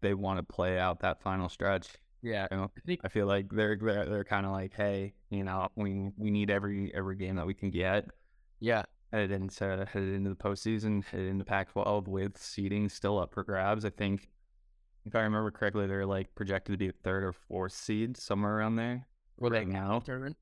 they 0.00 0.14
want 0.14 0.38
to 0.38 0.42
play 0.42 0.78
out 0.78 1.00
that 1.00 1.22
final 1.22 1.48
stretch. 1.48 1.88
Yeah. 2.22 2.46
You 2.50 2.56
know, 2.56 2.70
I 3.04 3.08
feel 3.08 3.26
like 3.26 3.50
they're 3.50 3.76
they're, 3.76 4.06
they're 4.06 4.24
kind 4.24 4.46
of 4.46 4.52
like, 4.52 4.72
hey, 4.74 5.14
you 5.30 5.44
know, 5.44 5.68
we 5.76 6.10
we 6.16 6.30
need 6.30 6.50
every 6.50 6.92
every 6.94 7.16
game 7.16 7.36
that 7.36 7.46
we 7.46 7.54
can 7.54 7.70
get 7.70 8.06
yeah. 8.60 8.82
headed 9.12 9.30
into 9.30 9.86
headed 9.92 10.14
into 10.14 10.30
the 10.30 10.36
postseason, 10.36 11.04
headed 11.04 11.28
into 11.28 11.44
Pac-12 11.44 12.08
with 12.08 12.38
seeding 12.38 12.88
still 12.88 13.18
up 13.18 13.32
for 13.32 13.44
grabs. 13.44 13.84
I 13.84 13.90
think, 13.90 14.28
if 15.04 15.14
I 15.14 15.20
remember 15.20 15.50
correctly, 15.50 15.86
they're 15.86 16.06
like 16.06 16.34
projected 16.34 16.72
to 16.72 16.78
be 16.78 16.88
a 16.88 16.92
third 17.04 17.24
or 17.24 17.32
fourth 17.32 17.72
seed 17.72 18.16
somewhere 18.16 18.56
around 18.56 18.76
there. 18.76 19.06
Well, 19.38 19.50
right 19.50 19.68
now. 19.68 20.00
tournament. 20.00 20.36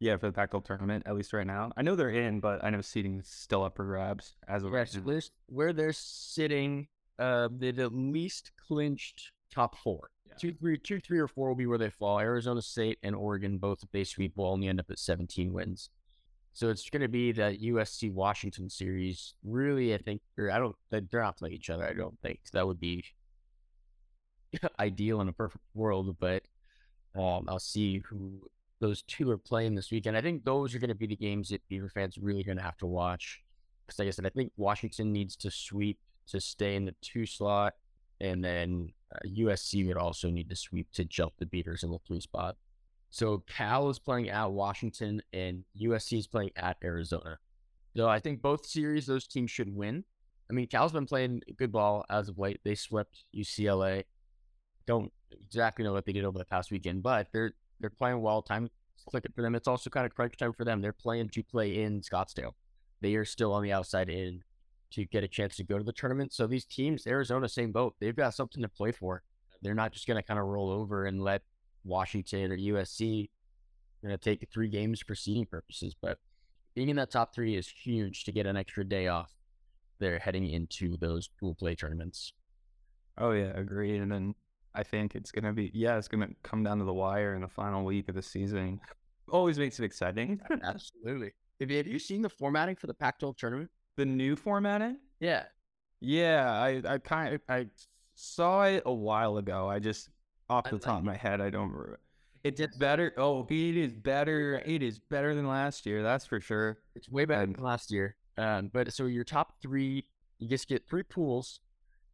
Yeah, 0.00 0.16
for 0.16 0.26
the 0.26 0.32
Pac-12 0.32 0.64
tournament, 0.64 1.02
at 1.06 1.16
least 1.16 1.32
right 1.32 1.46
now. 1.46 1.72
I 1.76 1.82
know 1.82 1.96
they're 1.96 2.10
in, 2.10 2.38
but 2.40 2.62
I 2.64 2.70
know 2.70 2.80
seeding 2.80 3.18
is 3.18 3.26
still 3.28 3.64
up 3.64 3.74
for 3.76 3.84
grabs 3.84 4.34
as 4.46 4.62
of 4.62 4.70
right 4.70 4.88
so 4.88 5.00
where 5.46 5.72
they're 5.72 5.92
sitting, 5.92 6.86
uh, 7.18 7.48
they've 7.50 7.78
at 7.80 7.92
least 7.92 8.52
clinched 8.68 9.32
top 9.52 9.76
four. 9.78 10.10
Yeah. 10.26 10.34
Two, 10.40 10.52
three, 10.54 10.78
two, 10.78 11.00
three, 11.00 11.18
or 11.18 11.26
four 11.26 11.48
will 11.48 11.56
be 11.56 11.66
where 11.66 11.78
they 11.78 11.90
fall. 11.90 12.20
Arizona 12.20 12.62
State 12.62 12.98
and 13.02 13.16
Oregon, 13.16 13.58
both 13.58 13.82
if 13.82 13.90
they 13.90 14.04
sweep, 14.04 14.36
will 14.36 14.46
only 14.52 14.68
end 14.68 14.78
up 14.78 14.86
at 14.90 14.98
17 15.00 15.52
wins. 15.52 15.90
So 16.52 16.68
it's 16.70 16.88
going 16.90 17.02
to 17.02 17.08
be 17.08 17.32
that 17.32 17.60
USC 17.60 18.12
Washington 18.12 18.68
series. 18.70 19.34
Really, 19.44 19.94
I 19.94 19.98
think, 19.98 20.20
or 20.36 20.50
I 20.52 20.58
don't, 20.58 20.76
they- 20.90 21.00
they're 21.00 21.22
not 21.22 21.38
playing 21.38 21.54
each 21.54 21.70
other. 21.70 21.84
I 21.84 21.92
don't 21.92 22.18
think 22.20 22.38
that 22.52 22.66
would 22.66 22.78
be 22.80 23.04
ideal 24.78 25.20
in 25.20 25.28
a 25.28 25.32
perfect 25.32 25.64
world, 25.74 26.16
but 26.20 26.42
um, 27.16 27.46
I'll 27.48 27.58
see 27.58 27.98
who 28.08 28.42
those 28.80 29.02
two 29.02 29.30
are 29.30 29.38
playing 29.38 29.74
this 29.74 29.90
weekend. 29.90 30.16
I 30.16 30.20
think 30.20 30.44
those 30.44 30.74
are 30.74 30.78
going 30.78 30.88
to 30.88 30.94
be 30.94 31.06
the 31.06 31.16
games 31.16 31.48
that 31.48 31.66
Beaver 31.68 31.88
fans 31.88 32.18
really 32.18 32.44
going 32.44 32.58
to 32.58 32.62
have 32.62 32.76
to 32.78 32.86
watch. 32.86 33.42
Because, 33.86 33.98
like 33.98 34.08
I 34.08 34.10
said, 34.10 34.26
I 34.26 34.30
think 34.30 34.52
Washington 34.56 35.12
needs 35.12 35.36
to 35.36 35.50
sweep 35.50 35.98
to 36.28 36.40
stay 36.40 36.76
in 36.76 36.84
the 36.84 36.94
two 37.00 37.26
slot, 37.26 37.74
and 38.20 38.44
then 38.44 38.92
uh, 39.14 39.18
USC 39.26 39.86
would 39.86 39.96
also 39.96 40.28
need 40.28 40.50
to 40.50 40.56
sweep 40.56 40.90
to 40.92 41.04
jump 41.04 41.32
the 41.38 41.46
Beavers 41.46 41.82
in 41.82 41.90
the 41.90 41.98
three 42.06 42.20
spot. 42.20 42.56
So 43.10 43.42
Cal 43.46 43.88
is 43.88 43.98
playing 43.98 44.28
at 44.28 44.50
Washington, 44.50 45.22
and 45.32 45.64
USC 45.80 46.18
is 46.18 46.26
playing 46.26 46.50
at 46.56 46.76
Arizona. 46.84 47.38
So 47.96 48.08
I 48.08 48.20
think 48.20 48.42
both 48.42 48.66
series 48.66 49.06
those 49.06 49.26
teams 49.26 49.50
should 49.50 49.74
win. 49.74 50.04
I 50.50 50.54
mean, 50.54 50.66
Cal's 50.66 50.92
been 50.92 51.06
playing 51.06 51.42
good 51.56 51.72
ball 51.72 52.04
as 52.08 52.28
of 52.28 52.38
late. 52.38 52.60
They 52.64 52.74
swept 52.74 53.24
UCLA. 53.34 54.04
Don't 54.86 55.12
exactly 55.30 55.84
know 55.84 55.92
what 55.92 56.06
they 56.06 56.12
did 56.12 56.24
over 56.24 56.38
the 56.38 56.44
past 56.44 56.70
weekend, 56.70 57.02
but 57.02 57.28
they're 57.32 57.52
they're 57.80 57.90
playing 57.90 58.20
well. 58.20 58.42
Time 58.42 58.68
click 59.08 59.24
it 59.24 59.34
for 59.34 59.42
them. 59.42 59.54
It's 59.54 59.68
also 59.68 59.90
kind 59.90 60.06
of 60.06 60.14
crunch 60.14 60.36
time 60.36 60.52
for 60.52 60.64
them. 60.64 60.80
They're 60.80 60.92
playing 60.92 61.30
to 61.30 61.42
play 61.42 61.82
in 61.82 62.00
Scottsdale. 62.00 62.52
They 63.00 63.14
are 63.14 63.24
still 63.24 63.52
on 63.52 63.62
the 63.62 63.72
outside 63.72 64.08
in 64.08 64.42
to 64.90 65.04
get 65.04 65.24
a 65.24 65.28
chance 65.28 65.56
to 65.56 65.64
go 65.64 65.78
to 65.78 65.84
the 65.84 65.92
tournament. 65.92 66.32
So 66.32 66.46
these 66.46 66.64
teams, 66.64 67.06
Arizona, 67.06 67.48
same 67.48 67.72
boat. 67.72 67.94
They've 68.00 68.16
got 68.16 68.34
something 68.34 68.62
to 68.62 68.68
play 68.68 68.92
for. 68.92 69.22
They're 69.62 69.74
not 69.74 69.92
just 69.92 70.06
going 70.06 70.16
to 70.16 70.22
kind 70.22 70.40
of 70.40 70.46
roll 70.46 70.70
over 70.70 71.06
and 71.06 71.22
let 71.22 71.42
Washington 71.84 72.52
or 72.52 72.56
USC 72.56 73.28
going 74.02 74.16
to 74.16 74.18
take 74.18 74.46
three 74.52 74.68
games 74.68 75.02
for 75.06 75.14
seeding 75.14 75.46
purposes. 75.46 75.94
But 76.00 76.18
being 76.74 76.88
in 76.88 76.96
that 76.96 77.10
top 77.10 77.34
three 77.34 77.56
is 77.56 77.68
huge 77.68 78.24
to 78.24 78.32
get 78.32 78.46
an 78.46 78.56
extra 78.56 78.84
day 78.84 79.08
off. 79.08 79.32
They're 79.98 80.20
heading 80.20 80.48
into 80.48 80.96
those 80.96 81.28
pool 81.28 81.54
play 81.54 81.74
tournaments. 81.74 82.32
Oh 83.18 83.32
yeah, 83.32 83.52
agreed. 83.56 84.00
And 84.00 84.12
then 84.12 84.34
I 84.74 84.82
think 84.82 85.14
it's 85.14 85.30
gonna 85.30 85.52
be 85.52 85.70
yeah, 85.74 85.96
it's 85.96 86.08
gonna 86.08 86.28
come 86.42 86.62
down 86.62 86.78
to 86.78 86.84
the 86.84 86.94
wire 86.94 87.34
in 87.34 87.42
the 87.42 87.48
final 87.48 87.84
week 87.84 88.08
of 88.08 88.14
the 88.14 88.22
season. 88.22 88.80
Always 89.30 89.58
makes 89.58 89.78
it 89.78 89.84
exciting. 89.84 90.40
Absolutely. 90.62 91.32
Have 91.60 91.70
you, 91.70 91.76
have 91.76 91.86
you 91.86 91.98
seen 91.98 92.22
the 92.22 92.28
formatting 92.28 92.76
for 92.76 92.86
the 92.86 92.94
Pac-12 92.94 93.36
tournament? 93.36 93.70
The 93.96 94.06
new 94.06 94.36
formatting? 94.36 94.98
Yeah. 95.20 95.44
Yeah, 96.00 96.52
I 96.52 96.82
I 96.86 96.98
kind 96.98 97.34
of 97.34 97.40
I 97.48 97.66
saw 98.14 98.64
it 98.64 98.82
a 98.86 98.92
while 98.92 99.38
ago. 99.38 99.68
I 99.68 99.80
just 99.80 100.08
off 100.48 100.70
the 100.70 100.78
top 100.78 100.98
of 100.98 101.04
my 101.04 101.16
head, 101.16 101.40
I 101.40 101.50
don't 101.50 101.70
remember. 101.70 102.00
It's 102.44 102.76
better. 102.78 103.12
Oh, 103.16 103.46
it 103.50 103.76
is 103.76 103.94
better. 103.94 104.62
It 104.64 104.82
is 104.82 104.98
better 104.98 105.34
than 105.34 105.46
last 105.46 105.84
year. 105.84 106.02
That's 106.02 106.24
for 106.24 106.40
sure. 106.40 106.78
It's 106.94 107.08
way 107.08 107.24
better 107.24 107.46
than 107.46 107.62
last 107.62 107.90
year. 107.90 108.16
Um, 108.38 108.70
but 108.72 108.92
so 108.92 109.06
your 109.06 109.24
top 109.24 109.60
three, 109.60 110.04
you 110.38 110.48
just 110.48 110.68
get 110.68 110.88
three 110.88 111.02
pools, 111.02 111.60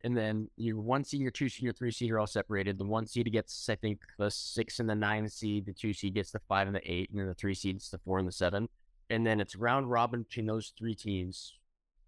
and 0.05 0.15
then 0.15 0.49
your 0.57 0.79
one 0.79 1.03
seed, 1.03 1.23
your 1.23 1.31
two 1.31 1.49
seed, 1.49 1.63
your 1.63 1.73
three 1.73 1.91
seed 1.91 2.11
are 2.11 2.21
all 2.21 2.27
separated. 2.27 2.77
The 2.77 2.85
one 2.85 3.07
seed 3.07 3.33
gets, 3.33 3.71
I 3.71 3.75
think, 3.75 4.01
the 4.19 4.31
six 4.31 4.79
and 4.79 4.89
the 4.89 4.95
nine 4.95 5.27
seed. 5.31 5.65
The 5.65 5.73
two 5.73 5.95
seed 5.95 6.15
gets 6.15 6.31
the 6.31 6.41
five 6.47 6.67
and 6.67 6.77
the 6.77 6.93
eight, 6.93 7.11
and 7.11 7.19
then 7.19 7.27
the 7.27 7.35
three 7.35 7.55
seed 7.55 7.81
seeds 7.81 7.91
the 7.91 7.99
four 7.99 8.19
and 8.19 8.29
the 8.29 8.33
seven. 8.33 8.69
And 9.09 9.27
then 9.27 9.41
it's 9.41 9.57
round 9.57 9.91
robin 9.91 10.23
between 10.23 10.45
those 10.45 10.75
three 10.79 10.95
teams. 10.95 11.55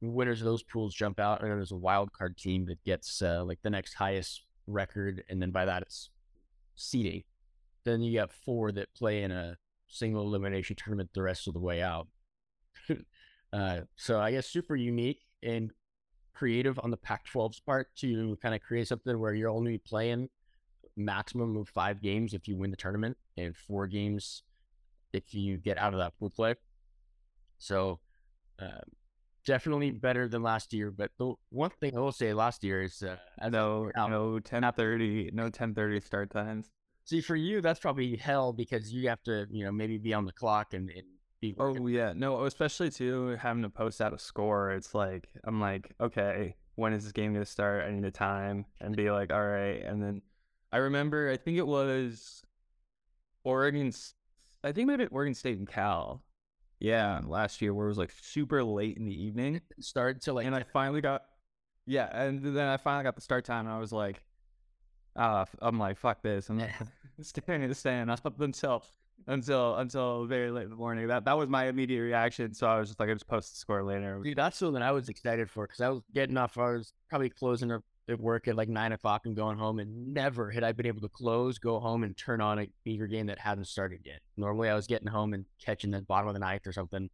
Winners 0.02 0.42
of 0.42 0.44
those 0.44 0.62
pools 0.62 0.94
jump 0.94 1.18
out, 1.18 1.40
and 1.40 1.50
then 1.50 1.56
there's 1.56 1.72
a 1.72 1.76
wild 1.76 2.12
card 2.12 2.36
team 2.36 2.66
that 2.66 2.84
gets 2.84 3.22
uh, 3.22 3.42
like 3.42 3.60
the 3.62 3.70
next 3.70 3.94
highest 3.94 4.42
record, 4.66 5.24
and 5.30 5.40
then 5.40 5.50
by 5.50 5.64
that 5.64 5.80
it's 5.80 6.10
seeding. 6.74 7.24
Then 7.84 8.02
you 8.02 8.18
got 8.18 8.30
four 8.30 8.72
that 8.72 8.94
play 8.94 9.22
in 9.22 9.30
a 9.30 9.56
single 9.88 10.26
elimination 10.26 10.76
tournament 10.76 11.10
the 11.14 11.22
rest 11.22 11.48
of 11.48 11.54
the 11.54 11.60
way 11.60 11.80
out. 11.80 12.08
uh, 13.54 13.80
so 13.96 14.20
I 14.20 14.32
guess 14.32 14.46
super 14.46 14.76
unique 14.76 15.22
and 15.42 15.70
creative 16.36 16.78
on 16.82 16.90
the 16.90 16.96
Pac-12's 16.96 17.60
part 17.60 17.88
to 17.96 18.36
kind 18.42 18.54
of 18.54 18.60
create 18.60 18.86
something 18.86 19.18
where 19.18 19.34
you're 19.34 19.50
only 19.50 19.78
playing 19.78 20.28
maximum 20.96 21.56
of 21.56 21.68
five 21.68 22.00
games 22.00 22.34
if 22.34 22.46
you 22.48 22.56
win 22.56 22.70
the 22.70 22.76
tournament 22.76 23.16
and 23.36 23.56
four 23.56 23.86
games 23.86 24.42
if 25.12 25.34
you 25.34 25.56
get 25.56 25.78
out 25.78 25.94
of 25.94 25.98
that 25.98 26.18
pool 26.18 26.30
play. 26.30 26.54
So 27.58 28.00
uh, 28.60 28.84
definitely 29.44 29.90
better 29.90 30.28
than 30.28 30.42
last 30.42 30.72
year. 30.72 30.90
But 30.90 31.10
the 31.18 31.34
one 31.50 31.70
thing 31.70 31.96
I 31.96 32.00
will 32.00 32.12
say 32.12 32.32
last 32.34 32.62
year 32.62 32.82
is 32.82 33.02
uh, 33.02 33.16
no, 33.48 33.90
no 33.96 34.38
ten 34.40 34.70
thirty, 34.76 35.30
no 35.32 35.48
ten 35.50 35.74
thirty 35.74 36.00
start 36.00 36.30
times. 36.30 36.70
See, 37.04 37.20
for 37.20 37.36
you, 37.36 37.60
that's 37.60 37.80
probably 37.80 38.16
hell 38.16 38.52
because 38.52 38.92
you 38.92 39.08
have 39.08 39.22
to, 39.24 39.46
you 39.50 39.64
know, 39.64 39.72
maybe 39.72 39.96
be 39.96 40.12
on 40.12 40.24
the 40.26 40.32
clock 40.32 40.74
and, 40.74 40.90
and. 40.90 41.06
Oh 41.58 41.86
yeah, 41.86 42.12
no, 42.14 42.44
especially 42.44 42.90
too 42.90 43.36
having 43.40 43.62
to 43.62 43.68
post 43.68 44.00
out 44.00 44.12
a 44.14 44.18
score. 44.18 44.70
It's 44.72 44.94
like 44.94 45.28
I'm 45.44 45.60
like, 45.60 45.94
okay, 46.00 46.56
when 46.76 46.92
is 46.92 47.04
this 47.04 47.12
game 47.12 47.32
gonna 47.32 47.44
start? 47.44 47.84
I 47.84 47.90
need 47.90 48.04
a 48.04 48.10
time 48.10 48.66
and 48.80 48.96
be 48.96 49.10
like, 49.10 49.32
all 49.32 49.44
right. 49.44 49.82
And 49.82 50.02
then 50.02 50.22
I 50.72 50.78
remember, 50.78 51.30
I 51.30 51.36
think 51.36 51.58
it 51.58 51.66
was 51.66 52.42
Oregon. 53.44 53.92
I 54.64 54.72
think 54.72 54.88
maybe 54.88 55.06
Oregon 55.06 55.34
State 55.34 55.58
and 55.58 55.68
Cal. 55.68 56.22
Yeah, 56.78 57.20
last 57.24 57.62
year 57.62 57.72
where 57.72 57.86
it 57.86 57.90
was 57.90 57.98
like 57.98 58.12
super 58.20 58.62
late 58.62 58.96
in 58.96 59.06
the 59.06 59.24
evening. 59.24 59.60
Started 59.80 60.22
to 60.22 60.34
like, 60.34 60.46
and 60.46 60.54
I 60.54 60.62
finally 60.62 61.00
got, 61.00 61.22
yeah, 61.86 62.08
and 62.12 62.42
then 62.42 62.68
I 62.68 62.76
finally 62.76 63.04
got 63.04 63.14
the 63.14 63.22
start 63.22 63.44
time, 63.46 63.66
and 63.66 63.74
I 63.74 63.78
was 63.78 63.92
like, 63.92 64.22
uh, 65.14 65.46
I'm 65.62 65.78
like, 65.78 65.96
fuck 65.96 66.22
this. 66.22 66.50
I'm 66.50 66.58
like, 66.58 66.72
staying 67.22 67.72
staying 67.74 68.10
up 68.10 68.40
until 68.40 68.84
until 69.26 69.76
until 69.76 70.26
very 70.26 70.50
late 70.50 70.64
in 70.64 70.70
the 70.70 70.76
morning. 70.76 71.08
That 71.08 71.25
that 71.25 71.37
was 71.37 71.49
my 71.49 71.66
immediate 71.66 72.02
reaction. 72.02 72.54
So 72.54 72.66
I 72.66 72.78
was 72.78 72.88
just 72.88 73.00
like, 73.00 73.11
I 73.11 73.12
just 73.14 73.26
post 73.26 73.52
the 73.52 73.56
score 73.56 73.82
later. 73.82 74.20
Dude, 74.23 74.37
that's 74.37 74.58
something 74.58 74.82
I 74.82 74.92
was 74.92 75.08
excited 75.08 75.50
for 75.50 75.66
because 75.66 75.80
I 75.80 75.88
was 75.88 76.02
getting 76.14 76.37
off. 76.37 76.56
I 76.58 76.73
was 76.73 76.92
probably 77.08 77.30
closing 77.30 77.70
at 78.08 78.20
work 78.20 78.46
at 78.46 78.56
like 78.56 78.68
nine 78.68 78.92
o'clock 78.92 79.23
and 79.26 79.35
going 79.35 79.58
home, 79.58 79.78
and 79.78 80.14
never 80.14 80.50
had 80.50 80.62
I 80.62 80.73
been 80.73 80.87
able 80.87 81.00
to 81.00 81.08
close, 81.08 81.58
go 81.58 81.80
home, 81.80 82.04
and 82.04 82.16
turn 82.16 82.40
on 82.40 82.61
a 82.61 82.68
Beaver 82.85 83.06
game 83.06 83.26
that 83.26 83.38
hadn't 83.38 83.66
started 83.66 84.00
yet. 84.04 84.20
Normally, 84.37 84.68
I 84.68 84.75
was 84.75 84.87
getting 84.87 85.08
home 85.08 85.35
and 85.35 85.44
catching 85.64 85.90
the 85.90 86.02
bottom 86.02 86.28
of 86.28 86.35
the 86.35 86.40
ninth 86.40 86.66
or 86.66 86.73
something. 86.73 87.11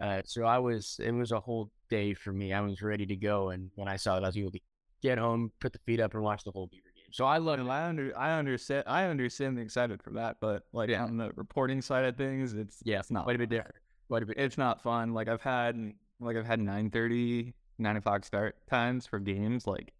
Uh, 0.00 0.20
so 0.24 0.44
I 0.44 0.58
was, 0.58 1.00
it 1.02 1.12
was 1.12 1.32
a 1.32 1.40
whole 1.40 1.70
day 1.88 2.14
for 2.14 2.32
me. 2.32 2.52
I 2.52 2.60
was 2.60 2.82
ready 2.82 3.06
to 3.06 3.16
go, 3.16 3.50
and 3.50 3.70
when 3.76 3.88
I 3.88 3.96
saw 3.96 4.16
that, 4.16 4.24
I 4.24 4.28
was 4.28 4.36
able 4.36 4.50
to 4.50 4.60
get 5.02 5.18
home, 5.18 5.52
put 5.60 5.72
the 5.72 5.78
feet 5.86 6.00
up, 6.00 6.14
and 6.14 6.22
watch 6.22 6.44
the 6.44 6.50
whole 6.50 6.66
Beaver 6.66 6.90
so 7.14 7.26
I 7.26 7.38
love. 7.38 7.60
I 7.68 7.84
under 7.84 8.12
I 8.18 8.32
understand 8.32 8.82
I 8.88 9.04
understand 9.04 9.56
the 9.56 9.62
excitement 9.62 10.02
for 10.02 10.10
that, 10.14 10.38
but 10.40 10.64
like 10.72 10.90
yeah. 10.90 11.04
on 11.04 11.16
the 11.16 11.30
reporting 11.36 11.80
side 11.80 12.04
of 12.04 12.16
things, 12.16 12.54
it's 12.54 12.78
yeah, 12.82 12.98
it's 12.98 13.12
not 13.12 13.22
quite 13.22 13.36
a 13.36 13.38
bit 13.38 13.50
different. 13.50 13.76
Quite 14.08 14.24
a 14.24 14.26
bit. 14.26 14.36
It's 14.36 14.58
not 14.58 14.82
fun. 14.82 15.14
Like 15.14 15.28
I've 15.28 15.40
had 15.40 15.92
like 16.18 16.36
I've 16.36 16.44
had 16.44 16.58
9:30, 16.58 17.52
9 17.78 17.96
o'clock 17.98 18.24
start 18.24 18.56
times 18.68 19.06
for 19.06 19.20
games, 19.20 19.64
like 19.64 19.92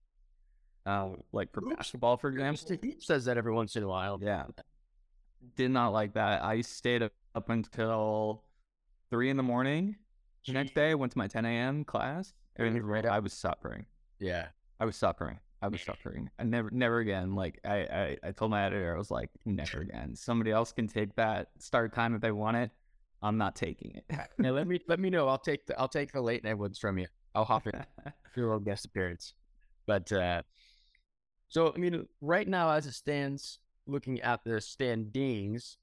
uh, 0.87 1.11
like 1.31 1.53
for 1.53 1.63
Oops. 1.65 1.77
basketball, 1.77 2.17
for 2.17 2.31
example. 2.31 2.77
says 2.99 3.27
that 3.27 3.39
every 3.39 3.53
once 3.53 3.77
in 3.77 3.85
a 3.85 3.89
while. 3.89 4.19
Yeah, 4.21 4.47
did 5.55 5.71
not 5.71 5.93
like 5.93 6.15
that. 6.15 6.43
I 6.43 6.63
stayed 6.63 7.05
up 7.05 7.49
until 7.49 8.43
three 9.11 9.31
in 9.31 9.37
the 9.37 9.45
morning. 9.45 9.95
The 10.49 10.53
next 10.55 10.75
day, 10.75 10.91
I 10.91 10.95
went 10.95 11.13
to 11.13 11.19
my 11.19 11.29
10 11.29 11.45
a.m. 11.45 11.85
class, 11.85 12.35
and 12.57 12.83
right 12.83 13.07
I 13.07 13.21
was 13.21 13.33
suffering. 13.33 13.87
Yeah, 14.19 14.49
I 14.81 14.85
was 14.85 14.97
suffering. 14.97 15.39
I 15.65 15.69
was 15.69 15.81
suffering. 15.81 16.29
I 16.39 16.43
never, 16.43 16.69
never 16.71 16.99
again. 16.99 17.35
Like 17.35 17.59
I, 17.65 17.77
I, 17.77 18.19
I 18.23 18.33
told 18.33 18.51
my 18.51 18.67
editor, 18.67 18.95
I 18.95 18.99
was 18.99 19.11
like, 19.11 19.31
never 19.47 19.81
again. 19.81 20.15
Somebody 20.15 20.51
else 20.51 20.73
can 20.73 20.87
take 20.87 21.17
that 21.17 21.49
start 21.59 21.95
time 21.95 22.15
if 22.15 22.21
they 22.21 22.33
want 22.33 22.59
it. 22.59 22.71
I'm 23.23 23.39
not 23.39 23.57
taking 23.57 23.93
it. 23.93 24.05
now 24.39 24.51
let 24.51 24.67
me 24.67 24.81
let 24.89 25.01
me 25.01 25.09
know. 25.09 25.27
I'll 25.27 25.39
take 25.39 25.65
the 25.65 25.81
I'll 25.81 25.89
take 25.89 26.13
the 26.13 26.21
late 26.21 26.45
night 26.45 26.59
ones 26.59 26.79
from 26.79 26.99
you. 26.99 27.07
I'll 27.35 27.47
hop 27.47 27.67
in 27.67 27.73
for 28.05 28.41
your 28.41 28.49
little 28.49 28.61
guest 28.61 28.85
appearance. 28.85 29.33
But 29.87 30.13
uh 30.13 30.43
so 31.49 31.73
I 31.75 31.79
mean, 31.79 32.07
right 32.21 32.47
now 32.47 32.71
as 32.71 32.85
it 32.85 32.93
stands, 32.93 33.59
looking 33.87 34.21
at 34.21 34.45
the 34.45 34.61
standings, 34.61 35.79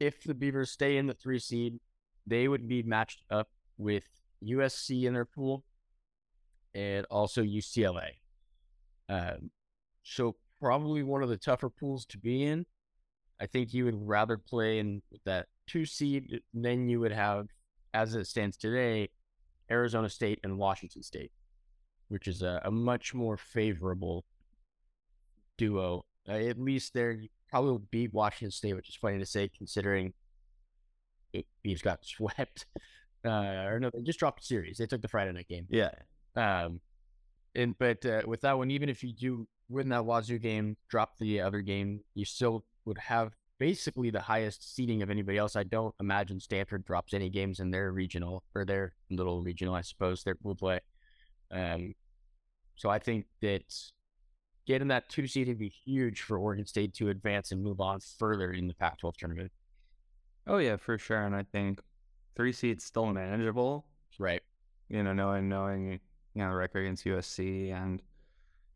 if 0.00 0.24
the 0.24 0.34
Beavers 0.34 0.72
stay 0.72 0.96
in 0.96 1.06
the 1.06 1.14
three 1.14 1.38
seed, 1.38 1.78
they 2.26 2.48
would 2.48 2.66
be 2.66 2.82
matched 2.82 3.22
up 3.30 3.50
with 3.76 4.02
USC 4.44 5.04
in 5.04 5.14
their 5.14 5.26
pool 5.26 5.64
and 6.74 7.06
also 7.08 7.44
UCLA. 7.44 8.14
Um, 9.08 9.50
so 10.02 10.36
probably 10.60 11.02
one 11.02 11.22
of 11.22 11.28
the 11.28 11.36
tougher 11.36 11.70
pools 11.70 12.04
to 12.06 12.18
be 12.18 12.44
in. 12.44 12.66
I 13.40 13.46
think 13.46 13.72
you 13.72 13.84
would 13.84 14.06
rather 14.06 14.36
play 14.36 14.78
in 14.78 15.02
that 15.24 15.46
two 15.66 15.86
seed. 15.86 16.40
than 16.52 16.88
you 16.88 17.00
would 17.00 17.12
have, 17.12 17.46
as 17.94 18.14
it 18.14 18.26
stands 18.26 18.56
today, 18.56 19.10
Arizona 19.70 20.08
State 20.08 20.40
and 20.42 20.58
Washington 20.58 21.02
State, 21.02 21.30
which 22.08 22.26
is 22.26 22.42
a, 22.42 22.60
a 22.64 22.70
much 22.70 23.14
more 23.14 23.36
favorable 23.36 24.24
duo. 25.56 26.04
Uh, 26.28 26.32
at 26.32 26.58
least 26.58 26.94
there, 26.94 27.12
you 27.12 27.28
probably 27.50 27.70
will 27.70 27.78
beat 27.90 28.12
Washington 28.12 28.50
State, 28.50 28.74
which 28.74 28.88
is 28.88 28.96
funny 28.96 29.18
to 29.18 29.26
say 29.26 29.48
considering 29.48 30.12
it, 31.32 31.46
he's 31.62 31.82
got 31.82 32.00
swept. 32.04 32.66
Uh, 33.24 33.64
or 33.66 33.80
no, 33.80 33.90
they 33.92 34.02
just 34.02 34.18
dropped 34.18 34.42
a 34.42 34.46
series. 34.46 34.78
They 34.78 34.86
took 34.86 35.02
the 35.02 35.08
Friday 35.08 35.32
night 35.32 35.48
game. 35.48 35.66
Yeah. 35.68 35.90
Um, 36.36 36.80
and 37.54 37.76
but 37.78 38.04
uh, 38.04 38.22
with 38.26 38.40
that 38.42 38.56
one, 38.56 38.70
even 38.70 38.88
if 38.88 39.02
you 39.02 39.12
do 39.12 39.46
win 39.68 39.88
that 39.90 40.04
Wazoo 40.04 40.38
game, 40.38 40.76
drop 40.88 41.18
the 41.18 41.40
other 41.40 41.60
game, 41.60 42.00
you 42.14 42.24
still 42.24 42.64
would 42.84 42.98
have 42.98 43.34
basically 43.58 44.10
the 44.10 44.20
highest 44.20 44.74
seeding 44.74 45.02
of 45.02 45.10
anybody 45.10 45.38
else. 45.38 45.56
I 45.56 45.64
don't 45.64 45.94
imagine 46.00 46.40
Stanford 46.40 46.84
drops 46.84 47.12
any 47.12 47.28
games 47.28 47.60
in 47.60 47.70
their 47.70 47.92
regional 47.92 48.44
or 48.54 48.64
their 48.64 48.94
little 49.10 49.42
regional, 49.42 49.74
I 49.74 49.82
suppose, 49.82 50.22
their 50.22 50.34
pool 50.34 50.54
play. 50.54 50.80
Um, 51.50 51.94
so 52.76 52.88
I 52.88 52.98
think 52.98 53.26
that 53.42 53.64
getting 54.66 54.88
that 54.88 55.08
two 55.08 55.26
seed 55.26 55.48
would 55.48 55.58
be 55.58 55.68
huge 55.68 56.22
for 56.22 56.38
Oregon 56.38 56.66
State 56.66 56.94
to 56.94 57.08
advance 57.08 57.52
and 57.52 57.62
move 57.62 57.80
on 57.80 58.00
further 58.00 58.52
in 58.52 58.68
the 58.68 58.74
Pac-12 58.74 59.16
tournament. 59.16 59.52
Oh 60.46 60.58
yeah, 60.58 60.76
for 60.76 60.96
sure. 60.96 61.24
And 61.24 61.34
I 61.34 61.42
think 61.42 61.80
three 62.36 62.52
seeds 62.52 62.84
still 62.84 63.06
manageable. 63.12 63.84
Right. 64.18 64.42
You 64.88 65.02
know, 65.02 65.12
knowing 65.12 65.48
knowing 65.48 66.00
you 66.38 66.44
know 66.44 66.50
the 66.50 66.56
record 66.56 66.80
against 66.84 67.04
USC 67.04 67.72
and 67.72 68.00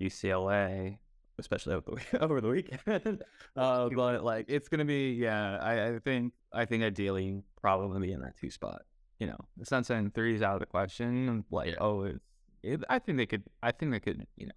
UCLA, 0.00 0.98
especially 1.38 1.74
over 1.74 1.92
the, 1.92 2.18
over 2.20 2.40
the 2.40 2.48
weekend. 2.48 3.22
uh, 3.56 3.88
but 3.88 4.24
like 4.24 4.46
it's 4.48 4.68
gonna 4.68 4.84
be 4.84 5.12
yeah. 5.12 5.58
I, 5.58 5.86
I 5.86 5.98
think 6.00 6.32
I 6.52 6.64
think 6.64 6.82
ideally 6.82 7.44
probably 7.60 8.08
be 8.08 8.12
in 8.12 8.20
that 8.22 8.36
two 8.36 8.50
spot. 8.50 8.82
You 9.20 9.28
know, 9.28 9.38
it's 9.60 9.70
not 9.70 9.86
saying 9.86 10.10
three 10.12 10.34
is 10.34 10.42
out 10.42 10.54
of 10.54 10.60
the 10.60 10.66
question. 10.66 11.44
Like 11.52 11.68
Yeah. 11.68 11.76
oh, 11.80 12.02
it's 12.02 12.18
it, 12.64 12.82
I 12.90 12.98
think 12.98 13.18
they 13.18 13.26
could. 13.26 13.44
I 13.62 13.70
think 13.70 13.92
they 13.92 14.00
could. 14.00 14.26
You 14.36 14.46
know, 14.46 14.52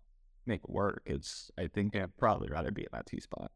make 0.47 0.61
it 0.63 0.69
work. 0.69 1.03
It's 1.05 1.51
I 1.59 1.67
think 1.67 1.93
they'd 1.93 2.17
probably 2.17 2.49
rather 2.49 2.71
be 2.71 2.81
in 2.81 2.89
that 2.93 3.05
two 3.05 3.21
spot. 3.21 3.51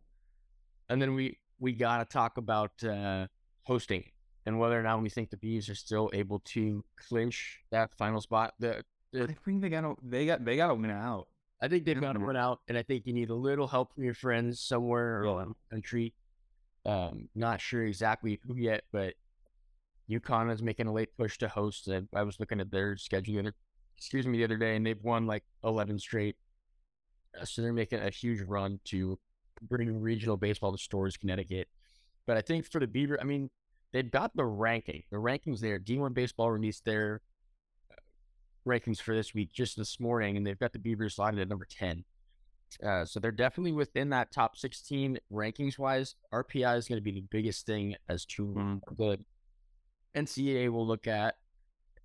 And 0.90 1.02
then 1.02 1.16
we 1.16 1.40
we 1.60 1.72
got 1.74 1.98
to 1.98 2.06
talk 2.06 2.38
about 2.38 2.84
uh, 2.84 3.26
hosting 3.64 4.04
and 4.46 4.60
whether 4.60 4.80
or 4.80 4.84
not 4.84 5.02
we 5.02 5.10
think 5.10 5.32
the 5.32 5.38
Bees 5.38 5.70
are 5.70 5.76
still 5.76 6.12
able 6.14 6.40
to 6.40 6.86
clinch 6.98 7.62
that 7.72 7.96
final 7.98 8.22
spot. 8.22 8.54
The, 8.60 8.84
I 9.14 9.28
think 9.46 9.62
they 9.62 9.70
got 9.70 9.98
they 10.08 10.26
got 10.26 10.46
they 10.46 10.58
got 10.58 10.68
to 10.68 10.76
win 10.76 10.92
out. 10.92 11.28
I 11.62 11.68
think 11.68 11.86
they've 11.86 12.00
got 12.00 12.14
to 12.14 12.20
run 12.20 12.38
out, 12.38 12.62
and 12.68 12.78
I 12.78 12.84
think 12.84 13.06
you 13.06 13.14
need 13.14 13.30
a 13.30 13.36
little 13.36 13.68
help 13.68 13.94
from 13.94 14.04
your 14.04 14.14
friends 14.14 14.62
somewhere 14.62 15.24
around 15.24 15.50
the 15.50 15.76
country. 15.76 16.14
Um, 16.86 17.28
not 17.36 17.60
sure 17.60 17.84
exactly 17.84 18.40
who 18.48 18.56
yet, 18.56 18.84
but 18.94 19.16
UConn 20.10 20.52
is 20.54 20.64
making 20.64 20.88
a 20.88 20.94
late 20.94 21.10
push 21.18 21.38
to 21.40 21.50
host. 21.50 21.88
And 21.88 22.08
I 22.16 22.24
was 22.24 22.40
looking 22.40 22.62
at 22.62 22.72
their 22.72 22.96
schedule 22.96 23.34
the 23.34 23.40
other, 23.40 23.56
excuse 23.98 24.26
me, 24.26 24.38
the 24.38 24.46
other 24.46 24.58
day, 24.58 24.76
and 24.76 24.86
they've 24.86 25.04
won 25.04 25.28
like 25.28 25.44
eleven 25.64 26.00
straight. 26.00 26.36
Uh, 27.40 27.46
so 27.46 27.62
they're 27.62 27.74
making 27.74 28.00
a 28.00 28.10
huge 28.10 28.42
run 28.42 28.80
to 28.86 29.20
bring 29.62 30.02
regional 30.02 30.38
baseball 30.38 30.72
to 30.72 30.78
Storrs, 30.78 31.18
Connecticut. 31.18 31.68
But 32.26 32.38
I 32.38 32.42
think 32.42 32.72
for 32.72 32.80
the 32.80 32.88
Beaver, 32.88 33.20
I 33.20 33.24
mean, 33.24 33.50
they've 33.92 34.10
got 34.10 34.36
the 34.36 34.46
ranking. 34.46 35.04
The 35.12 35.18
rankings 35.18 35.60
there. 35.60 35.80
D1 35.80 36.14
Baseball 36.14 36.52
released 36.52 36.86
their 36.86 37.22
rankings 38.68 39.02
for 39.02 39.16
this 39.16 39.34
week 39.34 39.52
just 39.54 39.78
this 39.78 40.00
morning, 40.00 40.38
and 40.38 40.46
they've 40.46 40.60
got 40.60 40.74
the 40.74 40.80
Beavers 40.80 41.16
slotted 41.16 41.40
at 41.40 41.48
number 41.50 41.66
10. 41.70 42.04
Uh, 42.84 43.04
so 43.04 43.20
they're 43.20 43.32
definitely 43.32 43.72
within 43.72 44.10
that 44.10 44.32
top 44.32 44.56
16 44.56 45.18
rankings 45.32 45.80
wise. 45.80 46.16
RPI 46.32 46.78
is 46.78 46.88
going 46.88 46.98
to 46.98 47.04
be 47.04 47.12
the 47.12 47.22
biggest 47.32 47.66
thing 47.66 47.96
as 48.08 48.26
to 48.26 48.46
Mhm. 48.46 48.98
the 48.98 49.26
NCAA 50.16 50.70
will 50.72 50.86
look 50.86 51.08
at 51.08 51.38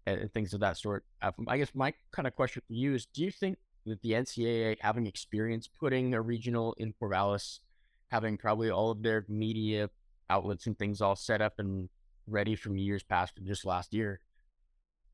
and 0.06 0.30
things 0.32 0.52
of 0.54 0.60
that 0.60 0.76
sort. 0.76 1.04
Uh, 1.22 1.32
I 1.48 1.56
guess 1.58 1.74
my 1.74 1.94
kind 2.12 2.26
of 2.26 2.34
question 2.34 2.62
for 2.66 2.72
you 2.74 2.94
is 2.94 3.06
do 3.06 3.22
you 3.24 3.30
think 3.30 3.58
that 3.86 4.00
the 4.02 4.12
NCAA 4.14 4.76
having 4.80 5.06
experience 5.06 5.66
putting 5.68 6.12
a 6.14 6.20
regional 6.20 6.74
in 6.74 6.92
Corvallis, 6.94 7.60
having 8.08 8.36
probably 8.36 8.70
all 8.70 8.90
of 8.90 9.02
their 9.02 9.24
media 9.28 9.88
outlets 10.30 10.66
and 10.66 10.78
things 10.78 11.00
all 11.00 11.16
set 11.16 11.40
up 11.42 11.58
and 11.58 11.88
ready 12.26 12.54
from 12.54 12.76
years 12.76 13.02
past 13.02 13.34
just 13.44 13.64
last 13.66 13.92
year, 13.92 14.20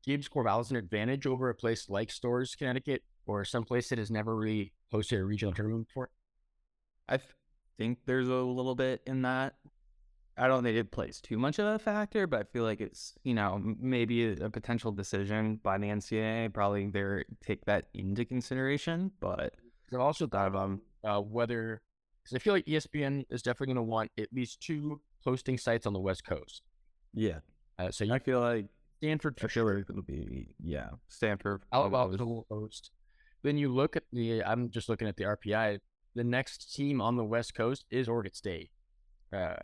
gives 0.03 0.27
Corvallis 0.27 0.69
an 0.71 0.77
advantage 0.77 1.25
over 1.25 1.49
a 1.49 1.55
place 1.55 1.89
like 1.89 2.11
Storrs, 2.11 2.55
Connecticut, 2.55 3.03
or 3.25 3.45
some 3.45 3.63
place 3.63 3.89
that 3.89 3.99
has 3.99 4.11
never 4.11 4.35
really 4.35 4.73
hosted 4.93 5.19
a 5.19 5.23
regional 5.23 5.53
tournament 5.53 5.87
before? 5.87 6.09
I 7.07 7.19
think 7.77 7.99
there's 8.05 8.27
a 8.27 8.33
little 8.33 8.75
bit 8.75 9.01
in 9.05 9.21
that. 9.23 9.55
I 10.37 10.47
don't 10.47 10.63
think 10.63 10.77
it 10.77 10.91
plays 10.91 11.19
too 11.19 11.37
much 11.37 11.59
of 11.59 11.65
a 11.67 11.77
factor, 11.77 12.25
but 12.25 12.39
I 12.39 12.43
feel 12.43 12.63
like 12.63 12.81
it's 12.81 13.13
you 13.23 13.33
know 13.33 13.61
maybe 13.79 14.25
a, 14.25 14.45
a 14.45 14.49
potential 14.49 14.91
decision 14.91 15.59
by 15.61 15.77
the 15.77 15.87
NCAA. 15.87 16.53
Probably 16.53 16.87
they 16.87 17.23
take 17.45 17.65
that 17.65 17.85
into 17.93 18.25
consideration, 18.25 19.11
but. 19.19 19.55
I've 19.93 19.99
also 19.99 20.25
thought 20.25 20.47
about 20.47 20.79
uh, 21.03 21.19
whether, 21.19 21.81
because 22.23 22.35
I 22.35 22.39
feel 22.39 22.53
like 22.53 22.65
ESPN 22.65 23.25
is 23.29 23.41
definitely 23.41 23.73
going 23.73 23.85
to 23.85 23.91
want 23.91 24.09
at 24.17 24.31
least 24.31 24.61
two 24.61 25.01
hosting 25.25 25.57
sites 25.57 25.85
on 25.85 25.91
the 25.91 25.99
West 25.99 26.25
Coast. 26.25 26.61
yeah, 27.13 27.39
Uh, 27.77 27.91
so 27.91 28.05
you 28.05 28.13
I 28.13 28.19
feel 28.19 28.39
like 28.39 28.67
Stanford 29.01 29.35
like 29.41 29.89
it'll 29.89 30.03
be 30.03 30.53
yeah 30.63 30.89
Stanford. 31.09 31.63
Alabama 31.73 32.15
will 32.23 32.45
host. 32.51 32.91
Then 33.41 33.57
you 33.57 33.73
look 33.73 33.95
at 33.95 34.03
the. 34.13 34.43
I'm 34.43 34.69
just 34.69 34.89
looking 34.89 35.07
at 35.07 35.17
the 35.17 35.23
RPI. 35.23 35.79
The 36.13 36.23
next 36.23 36.75
team 36.75 37.01
on 37.01 37.15
the 37.15 37.23
West 37.23 37.55
Coast 37.55 37.85
is 37.89 38.07
Oregon 38.07 38.33
State. 38.33 38.69
Uh, 39.35 39.55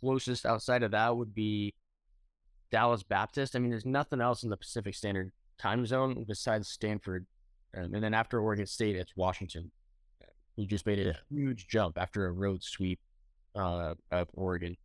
closest 0.00 0.46
outside 0.46 0.82
of 0.82 0.92
that 0.92 1.14
would 1.14 1.34
be 1.34 1.74
Dallas 2.70 3.02
Baptist. 3.02 3.54
I 3.54 3.58
mean, 3.58 3.70
there's 3.70 3.84
nothing 3.84 4.22
else 4.22 4.44
in 4.44 4.48
the 4.48 4.56
Pacific 4.56 4.94
Standard 4.94 5.30
Time 5.58 5.84
Zone 5.84 6.24
besides 6.26 6.68
Stanford, 6.68 7.26
um, 7.76 7.92
and 7.92 8.02
then 8.02 8.14
after 8.14 8.40
Oregon 8.40 8.66
State, 8.66 8.96
it's 8.96 9.14
Washington. 9.14 9.70
You 10.56 10.66
just 10.66 10.86
made 10.86 11.06
a 11.06 11.18
huge 11.28 11.66
jump 11.66 11.98
after 11.98 12.26
a 12.26 12.32
road 12.32 12.62
sweep 12.62 13.00
uh, 13.56 13.94
of 14.10 14.28
Oregon. 14.32 14.76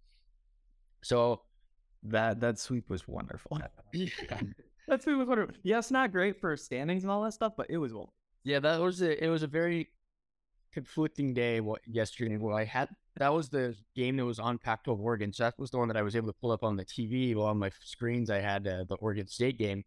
So 1.01 1.43
That 2.03 2.39
that 2.39 2.57
sweep 2.59 2.89
was 2.89 3.07
wonderful. 3.07 3.59
that 4.87 5.03
sweep 5.03 5.17
was 5.17 5.27
wonderful. 5.27 5.55
Yeah, 5.63 5.79
it's 5.79 5.91
not 5.91 6.11
great 6.11 6.39
for 6.39 6.55
standings 6.55 7.03
and 7.03 7.11
all 7.11 7.23
that 7.23 7.33
stuff, 7.33 7.53
but 7.57 7.67
it 7.69 7.77
was 7.77 7.93
wonderful. 7.93 8.13
Yeah, 8.43 8.59
that 8.59 8.79
was 8.79 9.01
a, 9.01 9.23
it 9.23 9.27
was 9.27 9.43
a 9.43 9.47
very 9.47 9.89
conflicting 10.73 11.33
day 11.33 11.59
what 11.59 11.81
yesterday. 11.85 12.37
Well, 12.37 12.55
I 12.55 12.63
had 12.65 12.89
that 13.17 13.33
was 13.33 13.49
the 13.49 13.75
game 13.95 14.15
that 14.17 14.25
was 14.25 14.39
on 14.39 14.57
Pac-12 14.57 14.99
Oregon, 14.99 15.33
so 15.33 15.43
that 15.43 15.59
was 15.59 15.71
the 15.71 15.77
one 15.77 15.87
that 15.89 15.97
I 15.97 16.01
was 16.03 16.15
able 16.15 16.27
to 16.27 16.37
pull 16.39 16.51
up 16.51 16.63
on 16.63 16.77
the 16.77 16.85
TV. 16.85 17.35
While 17.35 17.47
on 17.47 17.57
my 17.59 17.71
screens, 17.83 18.29
I 18.29 18.39
had 18.39 18.65
uh, 18.67 18.85
the 18.87 18.95
Oregon 18.95 19.27
State 19.27 19.57
game. 19.57 19.83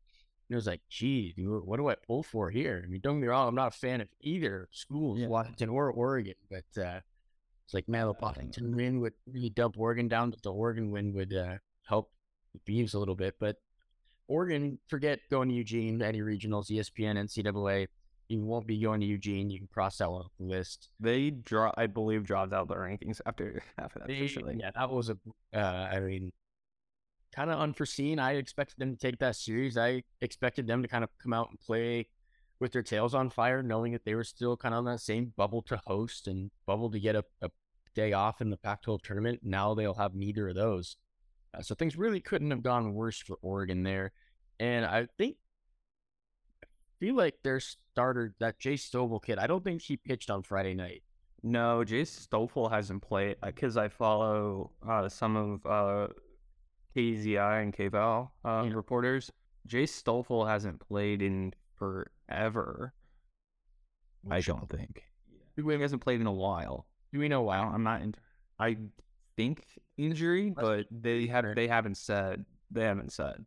And 0.48 0.54
it 0.54 0.56
was 0.56 0.66
like, 0.66 0.82
gee, 0.90 1.32
dude, 1.34 1.64
what 1.64 1.78
do 1.78 1.88
I 1.88 1.94
pull 2.06 2.22
for 2.22 2.50
here? 2.50 2.82
I 2.84 2.88
mean, 2.90 3.00
don't 3.02 3.14
get 3.16 3.22
me 3.22 3.28
wrong, 3.28 3.48
I'm 3.48 3.54
not 3.54 3.74
a 3.74 3.78
fan 3.78 4.02
of 4.02 4.08
either 4.20 4.68
schools, 4.70 5.18
Yeah. 5.18 5.28
Washington 5.28 5.70
or 5.70 5.90
Oregon, 5.90 6.34
but 6.50 6.82
uh, 6.82 7.00
it's 7.64 7.72
like, 7.72 7.88
man, 7.88 8.06
the 8.06 8.12
Washington 8.20 8.76
win 8.76 9.00
would 9.00 9.14
really 9.32 9.48
dump 9.50 9.76
Oregon 9.78 10.08
down, 10.08 10.30
but 10.30 10.42
the 10.42 10.52
Oregon 10.52 10.90
win 10.90 11.14
would 11.14 11.32
uh, 11.32 11.54
help 11.84 12.10
the 12.54 12.60
Beavs 12.72 12.94
a 12.94 12.98
little 12.98 13.14
bit. 13.14 13.36
But 13.40 13.56
Oregon, 14.28 14.78
forget 14.88 15.20
going 15.30 15.48
to 15.48 15.54
Eugene, 15.54 16.00
any 16.02 16.20
regionals, 16.20 16.70
ESPN, 16.70 17.16
NCAA. 17.18 17.88
You 18.28 18.42
won't 18.44 18.66
be 18.66 18.80
going 18.80 19.00
to 19.00 19.06
Eugene. 19.06 19.50
You 19.50 19.58
can 19.58 19.68
cross 19.68 19.98
that 19.98 20.08
off 20.08 20.30
the 20.38 20.46
list. 20.46 20.88
They 20.98 21.30
draw, 21.30 21.72
I 21.76 21.86
believe, 21.86 22.24
dropped 22.24 22.52
out 22.52 22.68
the 22.68 22.76
rankings 22.76 23.20
after 23.26 23.62
after 23.78 23.98
that. 23.98 24.08
They- 24.08 24.28
yeah, 24.60 24.70
that 24.74 24.90
was 24.90 25.10
a, 25.10 25.18
uh, 25.54 25.58
I 25.92 26.00
mean, 26.00 26.32
kind 27.34 27.50
of 27.50 27.58
unforeseen. 27.58 28.18
I 28.18 28.32
expected 28.34 28.76
them 28.78 28.92
to 28.92 28.98
take 28.98 29.18
that 29.18 29.36
series. 29.36 29.76
I 29.76 30.02
expected 30.20 30.66
them 30.66 30.82
to 30.82 30.88
kind 30.88 31.04
of 31.04 31.10
come 31.22 31.32
out 31.32 31.50
and 31.50 31.60
play 31.60 32.08
with 32.60 32.72
their 32.72 32.82
tails 32.82 33.12
on 33.14 33.28
fire, 33.28 33.62
knowing 33.62 33.92
that 33.92 34.04
they 34.04 34.14
were 34.14 34.24
still 34.24 34.56
kind 34.56 34.72
of 34.74 34.78
on 34.78 34.84
that 34.84 35.00
same 35.00 35.32
bubble 35.36 35.62
to 35.62 35.80
host 35.86 36.28
and 36.28 36.50
bubble 36.64 36.90
to 36.90 37.00
get 37.00 37.16
a, 37.16 37.24
a 37.42 37.50
day 37.94 38.12
off 38.12 38.40
in 38.40 38.50
the 38.50 38.56
Pac 38.56 38.82
12 38.82 39.02
tournament. 39.02 39.40
Now 39.42 39.74
they'll 39.74 39.94
have 39.94 40.14
neither 40.14 40.48
of 40.48 40.54
those. 40.54 40.96
Uh, 41.54 41.62
so 41.62 41.74
things 41.74 41.96
really 41.96 42.20
couldn't 42.20 42.50
have 42.50 42.62
gone 42.62 42.94
worse 42.94 43.18
for 43.18 43.36
Oregon 43.42 43.82
there. 43.82 44.12
And 44.60 44.84
I 44.84 45.06
think, 45.18 45.36
I 46.62 46.66
feel 47.00 47.16
like 47.16 47.36
their 47.42 47.60
starter, 47.60 48.34
that 48.40 48.58
Jace 48.60 48.88
Stoffal 48.90 49.22
kid, 49.22 49.38
I 49.38 49.46
don't 49.46 49.62
think 49.64 49.82
he 49.82 49.96
pitched 49.96 50.30
on 50.30 50.42
Friday 50.42 50.74
night. 50.74 51.02
No, 51.42 51.82
Jace 51.84 52.26
Stoffal 52.28 52.70
hasn't 52.70 53.02
played 53.02 53.36
because 53.44 53.76
I 53.76 53.88
follow 53.88 54.70
uh, 54.88 55.08
some 55.08 55.36
of 55.36 55.66
uh, 55.66 56.12
KEZI 56.96 57.62
and 57.62 57.76
KVAL 57.76 58.30
uh, 58.44 58.62
Yeah. 58.66 58.74
reporters. 58.74 59.30
Jace 59.68 60.00
Stoffal 60.02 60.46
hasn't 60.48 60.80
played 60.80 61.20
in 61.22 61.52
forever. 61.76 62.94
I 64.30 64.40
don't 64.40 64.70
think. 64.70 65.02
He 65.56 65.62
hasn't 65.80 66.02
played 66.02 66.20
in 66.20 66.26
a 66.26 66.32
while. 66.32 66.86
Do 67.12 67.18
we 67.18 67.28
know 67.28 67.42
why? 67.42 67.58
I'm 67.58 67.82
not. 67.82 68.02
In, 68.02 68.14
I 68.58 68.76
think 69.36 69.64
injury, 69.96 70.50
but 70.50 70.86
they 70.90 71.26
have 71.26 71.54
they 71.54 71.68
haven't 71.68 71.96
said 71.96 72.44
they 72.70 72.84
haven't 72.84 73.12
said. 73.12 73.44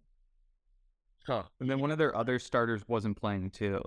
Huh. 1.28 1.44
And 1.60 1.70
then 1.70 1.80
one 1.80 1.92
of 1.92 1.98
their 1.98 2.16
other 2.16 2.38
starters 2.38 2.84
wasn't 2.88 3.18
playing 3.18 3.50
too. 3.52 3.82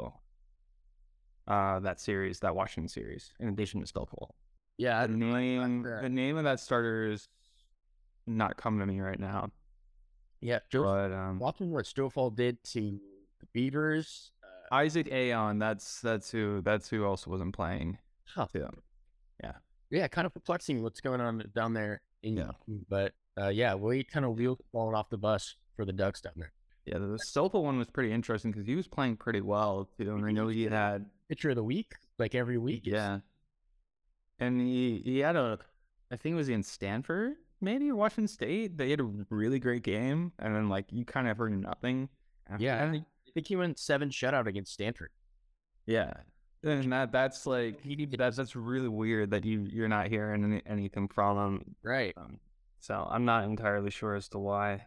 Uh, 1.47 1.81
that 1.81 2.01
series, 2.01 2.41
that 2.41 2.55
Washington 2.55 2.89
series, 2.89 3.33
in 3.41 3.49
addition 3.49 3.81
to 3.81 3.91
Stoffal. 3.91 4.31
Yeah, 4.77 5.07
The 5.07 5.15
name, 5.15 5.83
the 5.83 6.09
name 6.09 6.37
of 6.37 6.45
that 6.45 6.61
starter 6.61 7.11
is 7.11 7.27
not 8.27 8.57
coming 8.57 8.81
to 8.81 8.87
me 8.87 9.01
right 9.01 9.19
now. 9.19 9.51
yeah. 10.41 10.59
Joe 10.71 10.83
But 10.83 11.13
um, 11.13 11.39
watching 11.39 11.71
what 11.71 11.87
Stoffal 11.87 12.35
did 12.35 12.63
to 12.73 13.01
the 13.41 13.47
Beavers. 13.55 14.31
Uh, 14.43 14.75
Isaac 14.75 15.09
Ayon, 15.11 15.59
that's 15.59 16.01
that's 16.01 16.31
who 16.31 16.61
that's 16.61 16.89
who 16.91 17.05
also 17.05 17.31
wasn't 17.31 17.55
playing 17.55 17.99
huh. 18.27 18.47
too. 18.53 18.69
Yeah, 19.91 20.07
kind 20.09 20.27
of 20.27 20.35
perplexing 20.35 20.83
what's 20.83 21.01
going 21.01 21.21
on 21.21 21.45
down 21.55 21.73
there. 21.75 22.01
In, 22.23 22.37
Yeah. 22.37 22.51
But 22.89 23.15
uh, 23.41 23.49
yeah, 23.49 23.75
we 23.75 24.05
kind 24.05 24.25
of 24.27 24.37
wheeled 24.37 24.61
falling 24.73 24.95
off 24.95 25.11
the 25.11 25.19
bus 25.19 25.55
for 25.77 25.85
the 25.85 25.93
Ducks 25.93 26.21
down 26.21 26.35
there. 26.37 26.53
Yeah, 26.85 26.99
the 26.99 27.19
Stoffal 27.27 27.63
one 27.63 27.79
was 27.79 27.89
pretty 27.89 28.13
interesting 28.13 28.51
because 28.51 28.67
he 28.67 28.75
was 28.75 28.89
playing 28.89 29.17
pretty 29.17 29.41
well 29.41 29.89
too, 29.99 30.15
and 30.15 30.25
I 30.25 30.33
know 30.33 30.49
he 30.49 30.65
had 30.65 31.07
Pitcher 31.29 31.51
of 31.51 31.57
the 31.57 31.63
week, 31.63 31.95
like 32.19 32.35
every 32.35 32.57
week. 32.59 32.83
yeah, 32.85 33.19
and 34.39 34.61
he 34.61 35.03
he 35.05 35.19
had 35.19 35.37
a 35.37 35.59
I 36.11 36.17
think 36.17 36.33
it 36.33 36.37
was 36.37 36.49
in 36.49 36.63
Stanford 36.63 37.35
maybe 37.61 37.91
or 37.91 37.97
Washington 37.97 38.29
State. 38.29 38.79
They 38.79 38.91
had 38.91 39.01
a 39.01 39.05
really 39.31 39.59
great 39.59 39.83
game, 39.83 40.33
and 40.39 40.55
then 40.55 40.69
like 40.69 40.87
you 40.91 41.05
kind 41.05 41.29
of 41.29 41.37
heard 41.37 41.61
nothing. 41.61 42.09
After 42.49 42.65
Yeah. 42.65 42.91
I 42.93 43.31
think 43.35 43.47
he 43.47 43.57
went 43.57 43.79
seven 43.79 44.09
shutout 44.09 44.47
against 44.47 44.73
Stanford. 44.73 45.11
yeah. 45.87 46.13
And 46.65 46.93
that 46.93 47.13
that's 47.13 47.47
like 47.47 47.79
that's 48.17 48.37
that's 48.37 48.57
really 48.57 48.89
weird 48.89 49.31
that 49.31 49.45
you 49.45 49.67
you're 49.71 49.89
not 49.89 50.09
hearing 50.09 50.45
any, 50.45 50.63
anything 50.67 51.09
from 51.09 51.39
him. 51.39 51.75
Right. 51.83 52.15
Um, 52.17 52.41
so 52.81 53.07
I'm 53.11 53.25
not 53.25 53.45
entirely 53.45 53.91
sure 53.91 54.15
as 54.15 54.29
to 54.31 54.39
why. 54.39 54.87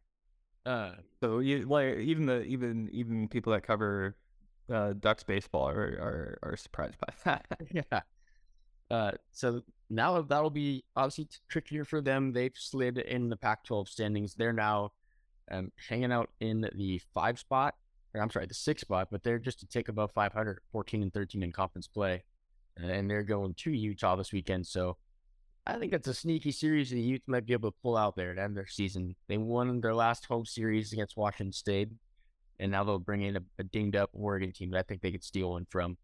Uh, 0.65 0.93
So 1.21 1.39
you 1.39 1.65
like 1.65 1.97
even 1.97 2.25
the 2.25 2.41
even 2.43 2.89
even 2.91 3.27
people 3.27 3.53
that 3.53 3.63
cover 3.63 4.15
uh, 4.71 4.93
Ducks 4.93 5.23
baseball 5.23 5.69
are, 5.69 5.81
are 5.81 6.39
are 6.43 6.57
surprised 6.57 6.97
by 6.99 7.13
that. 7.25 7.45
yeah. 7.71 8.01
Uh, 8.89 9.11
so 9.31 9.61
now 9.89 10.21
that'll 10.21 10.49
be 10.49 10.83
obviously 10.95 11.27
trickier 11.47 11.85
for 11.85 12.01
them. 12.01 12.33
They've 12.33 12.51
slid 12.55 12.97
in 12.97 13.29
the 13.29 13.37
Pac-12 13.37 13.87
standings. 13.87 14.35
They're 14.35 14.53
now 14.53 14.91
um, 15.49 15.71
hanging 15.89 16.11
out 16.11 16.29
in 16.41 16.69
the 16.75 17.01
five 17.13 17.39
spot, 17.39 17.75
I'm 18.15 18.29
sorry, 18.29 18.45
the 18.45 18.53
six 18.53 18.81
spot, 18.81 19.07
but 19.11 19.23
they're 19.23 19.39
just 19.39 19.63
a 19.63 19.67
tick 19.67 19.87
above 19.87 20.11
500, 20.11 20.59
14 20.71 21.01
and 21.01 21.13
13 21.13 21.43
in 21.43 21.51
conference 21.51 21.87
play, 21.87 22.23
and 22.77 23.09
they're 23.09 23.23
going 23.23 23.53
to 23.55 23.71
Utah 23.71 24.15
this 24.15 24.33
weekend. 24.33 24.67
So 24.67 24.97
I 25.65 25.77
think 25.77 25.91
that's 25.91 26.07
a 26.07 26.13
sneaky 26.13 26.51
series 26.51 26.89
the 26.89 26.99
Utes 26.99 27.27
might 27.27 27.45
be 27.45 27.53
able 27.53 27.71
to 27.71 27.77
pull 27.81 27.95
out 27.95 28.15
there 28.15 28.33
to 28.33 28.41
end 28.41 28.57
their 28.57 28.67
season. 28.67 29.15
They 29.27 29.37
won 29.37 29.79
their 29.79 29.95
last 29.95 30.25
home 30.25 30.45
series 30.45 30.91
against 30.91 31.15
Washington 31.15 31.53
State, 31.53 31.89
and 32.59 32.71
now 32.71 32.83
they'll 32.83 32.99
bring 32.99 33.21
in 33.21 33.37
a, 33.37 33.41
a 33.59 33.63
dinged 33.63 33.95
up 33.95 34.09
Oregon 34.13 34.51
team 34.51 34.71
that 34.71 34.79
I 34.79 34.83
think 34.83 35.01
they 35.01 35.11
could 35.11 35.23
steal 35.23 35.51
one 35.51 35.67
from. 35.69 35.97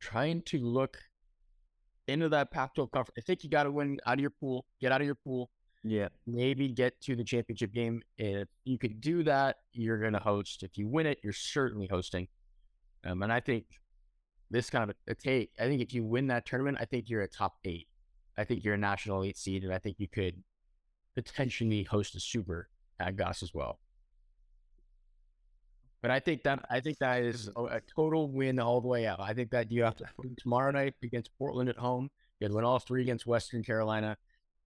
Trying 0.00 0.42
to 0.42 0.58
look 0.58 0.98
into 2.06 2.28
that 2.30 2.50
Pac-12 2.50 2.90
conference. 2.90 3.14
I 3.18 3.20
think 3.20 3.44
you 3.44 3.50
got 3.50 3.64
to 3.64 3.70
win 3.70 3.98
out 4.06 4.14
of 4.14 4.20
your 4.20 4.30
pool, 4.30 4.64
get 4.80 4.90
out 4.90 5.00
of 5.00 5.06
your 5.06 5.16
pool, 5.16 5.50
yeah. 5.82 6.08
maybe 6.26 6.68
get 6.68 7.00
to 7.02 7.16
the 7.16 7.24
championship 7.24 7.72
game. 7.72 8.02
If 8.16 8.48
you 8.64 8.78
could 8.78 9.00
do 9.00 9.22
that, 9.24 9.56
you're 9.72 9.98
going 9.98 10.12
to 10.12 10.18
host. 10.18 10.62
If 10.62 10.76
you 10.76 10.88
win 10.88 11.06
it, 11.06 11.18
you're 11.22 11.32
certainly 11.32 11.86
hosting. 11.90 12.28
Um, 13.04 13.22
and 13.22 13.32
I 13.32 13.40
think 13.40 13.64
this 14.50 14.70
kind 14.70 14.90
of 14.90 14.96
a 15.06 15.14
take. 15.14 15.50
I 15.58 15.64
think 15.64 15.82
if 15.82 15.92
you 15.92 16.04
win 16.04 16.26
that 16.28 16.46
tournament, 16.46 16.78
I 16.80 16.84
think 16.84 17.08
you're 17.08 17.22
a 17.22 17.28
top 17.28 17.56
eight. 17.64 17.88
I 18.36 18.44
think 18.44 18.64
you're 18.64 18.74
a 18.74 18.78
national 18.78 19.24
eight 19.24 19.36
seed, 19.36 19.64
and 19.64 19.72
I 19.72 19.78
think 19.78 19.96
you 19.98 20.08
could 20.08 20.42
potentially 21.14 21.82
host 21.82 22.14
a 22.14 22.20
super 22.20 22.68
at 23.00 23.16
Goss 23.16 23.42
as 23.42 23.52
well. 23.52 23.78
But 26.00 26.12
I 26.12 26.20
think 26.20 26.44
that 26.44 26.64
I 26.70 26.80
think 26.80 26.98
that 26.98 27.22
is 27.22 27.50
a, 27.56 27.80
total 27.94 28.28
win 28.30 28.60
all 28.60 28.80
the 28.80 28.86
way 28.86 29.06
out. 29.06 29.18
I 29.20 29.34
think 29.34 29.50
that 29.50 29.72
you 29.72 29.82
have 29.82 29.96
to 29.96 30.06
tomorrow 30.38 30.70
night 30.70 30.94
against 31.02 31.36
Portland 31.36 31.68
at 31.68 31.76
home. 31.76 32.08
You 32.38 32.44
have 32.44 32.52
to 32.52 32.56
win 32.56 32.64
all 32.64 32.78
three 32.78 33.02
against 33.02 33.26
Western 33.26 33.64
Carolina, 33.64 34.16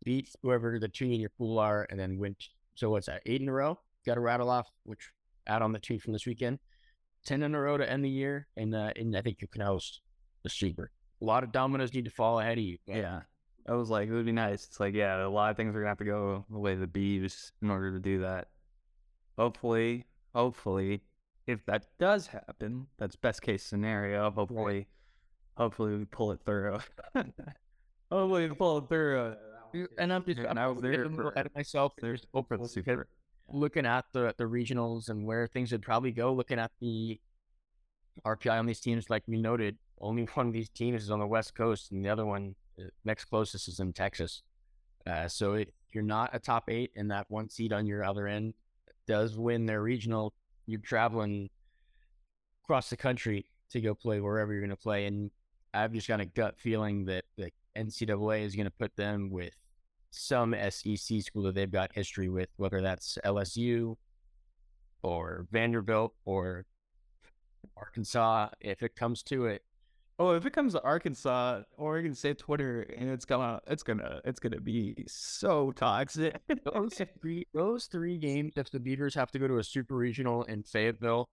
beat 0.04 0.28
whoever 0.42 0.78
the 0.78 0.88
two 0.88 1.04
in 1.06 1.20
your 1.20 1.30
pool 1.30 1.58
are, 1.58 1.86
and 1.90 1.98
then 1.98 2.18
win. 2.18 2.36
So 2.74 2.90
what's 2.90 3.06
that? 3.06 3.22
Eight 3.26 3.40
in 3.40 3.48
a 3.48 3.52
row. 3.52 3.78
Got 4.06 4.14
to 4.14 4.20
rattle 4.20 4.50
off, 4.50 4.68
which 4.84 5.10
add 5.46 5.62
on 5.62 5.72
the 5.72 5.78
two 5.78 5.98
from 5.98 6.12
this 6.12 6.26
weekend. 6.26 6.58
Ten 7.24 7.42
in 7.42 7.54
a 7.54 7.60
row 7.60 7.76
to 7.76 7.88
end 7.88 8.04
the 8.04 8.10
year, 8.10 8.48
and 8.56 8.74
uh, 8.74 8.90
and 8.96 9.16
I 9.16 9.22
think 9.22 9.38
you 9.40 9.48
can 9.48 9.60
host 9.60 10.00
the 10.42 10.50
super. 10.50 10.90
A 11.20 11.24
lot 11.24 11.44
of 11.44 11.52
dominoes 11.52 11.94
need 11.94 12.04
to 12.06 12.10
fall 12.10 12.40
ahead 12.40 12.58
of 12.58 12.64
you. 12.64 12.78
but 12.86 12.96
Yeah. 12.96 13.20
I 13.68 13.74
was 13.74 13.90
like, 13.90 14.08
it 14.08 14.12
would 14.12 14.26
be 14.26 14.32
nice. 14.32 14.64
It's 14.64 14.80
like, 14.80 14.92
yeah, 14.92 15.24
a 15.24 15.28
lot 15.28 15.52
of 15.52 15.56
things 15.56 15.70
are 15.76 15.78
gonna 15.78 15.88
have 15.90 15.98
to 15.98 16.04
go 16.04 16.44
the 16.50 16.58
way 16.58 16.72
of 16.72 16.80
the 16.80 16.88
bees 16.88 17.52
in 17.62 17.70
order 17.70 17.92
to 17.92 18.00
do 18.00 18.22
that. 18.22 18.48
Hopefully, 19.38 20.04
hopefully, 20.34 21.02
if 21.46 21.64
that 21.66 21.86
does 22.00 22.26
happen, 22.26 22.88
that's 22.98 23.14
best 23.14 23.40
case 23.40 23.62
scenario. 23.62 24.30
Hopefully, 24.32 24.88
hopefully 25.56 25.96
we 25.96 26.04
pull 26.06 26.32
it 26.32 26.40
through. 26.44 26.80
hopefully 28.10 28.48
we 28.48 28.54
pull 28.56 28.78
it 28.78 28.88
through. 28.88 29.36
And 29.98 30.12
I'm 30.12 30.24
just 30.24 30.38
And 30.40 30.58
I'm 30.58 30.58
I 30.58 30.66
was 30.68 30.82
there 30.82 30.92
getting 30.92 31.12
a 31.12 31.16
little 31.16 31.32
for- 31.32 31.50
myself. 31.54 31.92
There's 32.00 32.26
open 32.34 32.66
super. 32.68 33.08
looking 33.48 33.86
at 33.86 34.04
the 34.12 34.34
the 34.38 34.44
regionals 34.44 35.08
and 35.08 35.26
where 35.26 35.46
things 35.46 35.72
would 35.72 35.82
probably 35.82 36.12
go. 36.12 36.32
Looking 36.32 36.58
at 36.58 36.70
the 36.80 37.20
RPI 38.24 38.58
on 38.58 38.66
these 38.66 38.80
teams, 38.80 39.08
like 39.10 39.22
we 39.26 39.36
noted, 39.38 39.78
only 40.00 40.24
one 40.34 40.48
of 40.48 40.52
these 40.52 40.68
teams 40.68 41.02
is 41.04 41.10
on 41.10 41.18
the 41.18 41.26
West 41.26 41.54
Coast, 41.54 41.92
and 41.92 42.04
the 42.04 42.08
other 42.08 42.26
one, 42.26 42.54
uh, 42.78 42.84
next 43.04 43.26
closest, 43.26 43.68
is 43.68 43.80
in 43.80 43.92
Texas. 43.92 44.42
Uh, 45.06 45.26
so 45.28 45.54
if 45.54 45.68
you're 45.92 46.04
not 46.04 46.30
a 46.32 46.38
top 46.38 46.64
eight, 46.68 46.90
and 46.96 47.10
that 47.10 47.26
one 47.28 47.48
seed 47.48 47.72
on 47.72 47.86
your 47.86 48.04
other 48.04 48.26
end 48.26 48.54
does 49.06 49.36
win 49.36 49.66
their 49.66 49.82
regional, 49.82 50.32
you're 50.66 50.80
traveling 50.80 51.50
across 52.64 52.90
the 52.90 52.96
country 52.96 53.46
to 53.70 53.80
go 53.80 53.94
play 53.94 54.20
wherever 54.20 54.52
you're 54.52 54.60
going 54.60 54.70
to 54.70 54.76
play. 54.76 55.06
And 55.06 55.30
I've 55.74 55.92
just 55.92 56.06
got 56.06 56.20
a 56.20 56.24
gut 56.24 56.56
feeling 56.58 57.06
that 57.06 57.24
the 57.36 57.50
NCAA 57.76 58.42
is 58.42 58.54
going 58.54 58.66
to 58.66 58.70
put 58.70 58.94
them 58.96 59.30
with 59.30 59.54
some 60.12 60.54
SEC 60.70 61.22
school 61.22 61.42
that 61.44 61.54
they've 61.54 61.70
got 61.70 61.92
history 61.94 62.28
with, 62.28 62.48
whether 62.56 62.80
that's 62.80 63.18
LSU 63.24 63.96
or 65.02 65.46
Vanderbilt 65.50 66.14
or 66.24 66.64
Arkansas. 67.76 68.48
If 68.60 68.82
it 68.82 68.94
comes 68.96 69.22
to 69.24 69.46
it, 69.46 69.62
Oh, 70.18 70.32
if 70.32 70.44
it 70.46 70.52
comes 70.52 70.74
to 70.74 70.82
Arkansas, 70.82 71.62
Oregon 71.78 72.14
State 72.14 72.38
Twitter, 72.38 72.82
and 72.96 73.08
it's 73.10 73.24
gonna, 73.24 73.60
it's 73.66 73.82
gonna, 73.82 74.20
it's 74.24 74.38
gonna 74.38 74.60
be 74.60 74.94
so 75.08 75.72
toxic. 75.72 76.36
those 76.64 77.00
three, 77.20 77.46
those 77.54 77.86
three 77.86 78.18
games, 78.18 78.52
if 78.56 78.70
the 78.70 78.78
Beavers 78.78 79.14
have 79.14 79.32
to 79.32 79.38
go 79.38 79.48
to 79.48 79.56
a 79.58 79.64
super 79.64 79.96
regional 79.96 80.44
in 80.44 80.62
Fayetteville, 80.62 81.28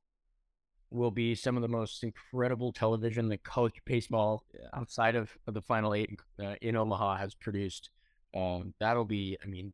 will 0.91 1.11
be 1.11 1.35
some 1.35 1.55
of 1.55 1.61
the 1.61 1.67
most 1.67 2.03
incredible 2.03 2.71
television 2.71 3.27
that 3.29 3.43
college 3.43 3.79
baseball 3.85 4.43
Yeah. 4.55 4.69
outside 4.73 5.15
of, 5.15 5.37
of 5.45 5.53
the 5.53 5.61
final 5.61 5.93
eight 5.93 6.17
uh, 6.41 6.55
in 6.61 6.75
Omaha 6.77 7.17
has 7.17 7.35
produced. 7.35 7.91
Um, 8.35 8.73
that'll 8.79 9.05
be, 9.05 9.37
I 9.43 9.47
mean, 9.47 9.73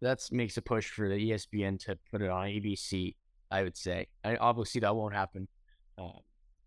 that 0.00 0.20
makes 0.30 0.56
a 0.56 0.62
push 0.62 0.88
for 0.90 1.08
the 1.08 1.30
ESPN 1.30 1.78
to 1.86 1.98
put 2.10 2.22
it 2.22 2.30
on 2.30 2.46
ABC. 2.46 3.14
I 3.50 3.62
would 3.62 3.76
say, 3.76 4.06
I, 4.24 4.36
obviously 4.36 4.80
that 4.82 4.94
won't 4.94 5.14
happen, 5.14 5.48
uh, 5.96 6.18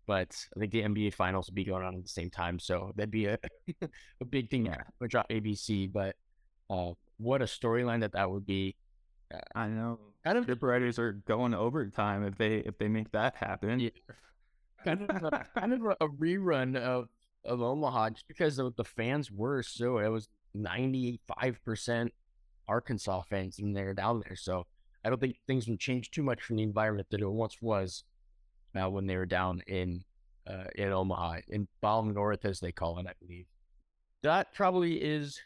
but 0.06 0.36
I 0.56 0.58
think 0.60 0.72
the 0.72 0.82
NBA 0.82 1.14
finals 1.14 1.46
will 1.48 1.54
be 1.54 1.64
going 1.64 1.84
on 1.84 1.94
at 1.94 2.02
the 2.02 2.08
same 2.08 2.28
time, 2.28 2.58
so 2.58 2.92
that'd 2.96 3.10
be 3.10 3.26
a 3.26 3.38
a 4.20 4.24
big 4.24 4.50
thing 4.50 4.66
Yeah. 4.66 4.82
to 5.00 5.08
drop 5.08 5.28
ABC. 5.28 5.90
But 5.92 6.16
uh, 6.68 6.92
what 7.18 7.40
a 7.40 7.44
storyline 7.46 8.00
that 8.00 8.12
that 8.12 8.30
would 8.30 8.44
be. 8.46 8.74
I 9.54 9.68
know. 9.68 9.98
Kind 10.24 10.38
of, 10.38 10.44
Script 10.44 10.62
writers 10.62 10.98
are 10.98 11.12
going 11.12 11.54
overtime 11.54 12.24
if 12.24 12.36
they 12.36 12.56
if 12.56 12.76
they 12.78 12.88
make 12.88 13.10
that 13.12 13.36
happen. 13.36 13.80
Yeah. 13.80 13.90
kind 14.84 15.08
of, 15.08 15.22
a, 15.24 15.46
kind 15.56 15.72
of 15.72 15.82
a, 15.84 15.96
a 16.04 16.08
rerun 16.08 16.76
of 16.76 17.08
of 17.44 17.62
Omaha, 17.62 18.10
just 18.10 18.28
because 18.28 18.56
the, 18.56 18.72
the 18.76 18.84
fans 18.84 19.30
were 19.30 19.62
so. 19.62 19.98
It 19.98 20.08
was 20.08 20.28
ninety 20.54 21.20
five 21.26 21.58
percent 21.64 22.12
Arkansas 22.68 23.22
fans 23.28 23.58
in 23.58 23.72
there 23.72 23.94
down 23.94 24.22
there, 24.26 24.36
so 24.36 24.66
I 25.04 25.10
don't 25.10 25.20
think 25.20 25.36
things 25.46 25.68
would 25.68 25.80
change 25.80 26.10
too 26.10 26.22
much 26.22 26.42
from 26.42 26.56
the 26.56 26.62
environment 26.62 27.08
that 27.10 27.20
it 27.20 27.28
once 27.28 27.56
was. 27.60 28.04
Now, 28.74 28.88
when 28.88 29.06
they 29.06 29.16
were 29.16 29.26
down 29.26 29.62
in 29.66 30.04
uh, 30.46 30.64
in 30.74 30.92
Omaha, 30.92 31.40
in 31.48 31.68
Baum 31.80 32.14
North, 32.14 32.44
as 32.44 32.60
they 32.60 32.72
call 32.72 32.98
it, 32.98 33.06
I 33.06 33.12
believe. 33.20 33.46
That 34.22 34.54
probably 34.54 35.02
is 35.02 35.40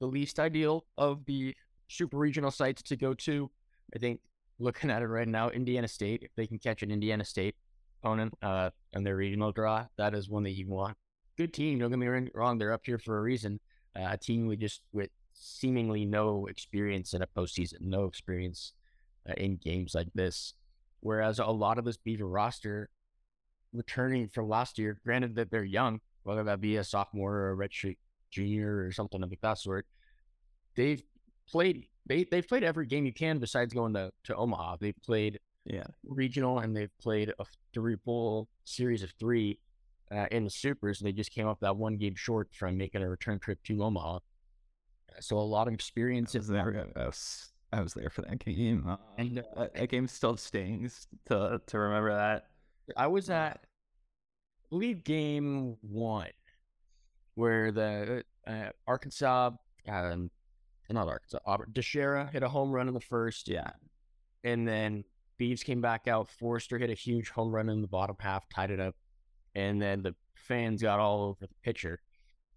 the 0.00 0.06
least 0.06 0.38
ideal 0.38 0.84
of 0.96 1.24
the 1.26 1.54
super 1.88 2.18
regional 2.18 2.50
sites 2.50 2.82
to 2.82 2.96
go 2.96 3.14
to. 3.14 3.50
I 3.94 3.98
think 3.98 4.20
looking 4.58 4.90
at 4.90 5.02
it 5.02 5.06
right 5.06 5.26
now, 5.26 5.50
Indiana 5.50 5.88
State, 5.88 6.22
if 6.22 6.30
they 6.36 6.46
can 6.46 6.58
catch 6.58 6.82
an 6.82 6.90
Indiana 6.90 7.24
State 7.24 7.54
opponent 8.02 8.34
uh, 8.42 8.70
in 8.92 9.04
their 9.04 9.16
regional 9.16 9.52
draw, 9.52 9.86
that 9.96 10.14
is 10.14 10.28
one 10.28 10.42
that 10.44 10.56
you 10.56 10.68
want. 10.68 10.96
Good 11.36 11.54
team, 11.54 11.78
don't 11.78 11.90
get 11.90 11.98
me 11.98 12.30
wrong, 12.34 12.58
they're 12.58 12.72
up 12.72 12.82
here 12.84 12.98
for 12.98 13.18
a 13.18 13.22
reason. 13.22 13.60
Uh, 13.98 14.08
a 14.12 14.16
team 14.16 14.46
with 14.46 14.60
just 14.60 14.82
with 14.92 15.10
seemingly 15.32 16.04
no 16.04 16.46
experience 16.46 17.14
in 17.14 17.22
a 17.22 17.26
postseason, 17.26 17.80
no 17.80 18.04
experience 18.04 18.72
uh, 19.28 19.32
in 19.36 19.56
games 19.56 19.94
like 19.94 20.08
this. 20.14 20.54
Whereas 21.00 21.38
a 21.38 21.46
lot 21.46 21.78
of 21.78 21.84
this 21.84 21.96
Beaver 21.96 22.26
roster 22.28 22.90
returning 23.72 24.28
from 24.28 24.48
last 24.48 24.78
year, 24.78 25.00
granted 25.04 25.34
that 25.36 25.50
they're 25.50 25.64
young, 25.64 26.00
whether 26.22 26.44
that 26.44 26.60
be 26.60 26.76
a 26.76 26.84
sophomore 26.84 27.34
or 27.34 27.52
a 27.52 27.56
redshirt 27.56 27.96
junior 28.30 28.84
or 28.84 28.92
something 28.92 29.22
of 29.22 29.32
that 29.40 29.58
sort, 29.58 29.86
they've 30.76 31.02
played 31.48 31.86
they 32.06 32.24
they've 32.24 32.46
played 32.48 32.64
every 32.64 32.86
game 32.86 33.04
you 33.06 33.12
can 33.12 33.38
besides 33.38 33.72
going 33.74 33.94
to, 33.94 34.10
to 34.24 34.34
Omaha. 34.36 34.76
They've 34.80 35.02
played 35.04 35.38
Yeah. 35.64 35.86
regional 36.04 36.58
and 36.58 36.76
they've 36.76 36.96
played 36.98 37.32
a 37.38 37.44
three 37.74 37.96
full 38.04 38.48
series 38.64 39.02
of 39.02 39.12
three 39.18 39.58
uh, 40.10 40.26
in 40.30 40.44
the 40.44 40.50
supers. 40.50 40.98
They 41.00 41.12
just 41.12 41.30
came 41.32 41.46
up 41.46 41.60
that 41.60 41.76
one 41.76 41.96
game 41.96 42.14
short 42.16 42.48
from 42.54 42.76
making 42.76 43.02
a 43.02 43.08
return 43.08 43.38
trip 43.38 43.62
to 43.64 43.82
Omaha. 43.82 44.18
So 45.20 45.36
a 45.38 45.40
lot 45.40 45.68
of 45.68 45.74
experience 45.74 46.34
I 46.34 46.38
was 46.38 46.48
there. 46.48 46.86
I 46.96 47.06
was, 47.06 47.52
I 47.72 47.80
was 47.82 47.94
there 47.94 48.10
for 48.10 48.22
that 48.22 48.38
game. 48.44 48.84
Uh, 48.88 48.96
And, 49.16 49.38
uh, 49.56 49.66
that, 49.74 49.88
game 49.88 50.06
still 50.06 50.36
stings 50.36 51.06
to 51.26 51.60
to 51.66 51.78
remember 51.78 52.14
that. 52.14 52.46
I 52.96 53.06
was 53.08 53.28
at, 53.30 53.60
I 53.64 54.66
believe, 54.70 55.04
game 55.04 55.76
one, 55.82 56.30
where 57.34 57.70
the 57.72 58.24
uh, 58.46 58.70
Arkansas, 58.86 59.50
um, 59.88 60.30
not 60.88 61.08
Arkansas, 61.08 61.38
Auburn, 61.44 61.70
DiChiara 61.72 62.30
hit 62.32 62.42
a 62.42 62.48
home 62.48 62.70
run 62.70 62.88
in 62.88 62.94
the 62.94 63.00
first, 63.00 63.48
Yeah. 63.48 63.70
and 64.44 64.66
then 64.66 65.04
Beavs 65.38 65.62
came 65.62 65.80
back 65.80 66.08
out. 66.08 66.28
Forrester 66.28 66.78
hit 66.78 66.90
a 66.90 66.94
huge 66.94 67.28
home 67.30 67.54
run 67.54 67.68
in 67.68 67.82
the 67.82 67.88
bottom 67.88 68.16
half, 68.20 68.48
tied 68.48 68.70
it 68.70 68.80
up, 68.80 68.94
and 69.54 69.80
then 69.80 70.02
the 70.02 70.14
fans 70.34 70.82
got 70.82 71.00
all 71.00 71.22
over 71.24 71.38
the 71.40 71.48
pitcher, 71.62 72.00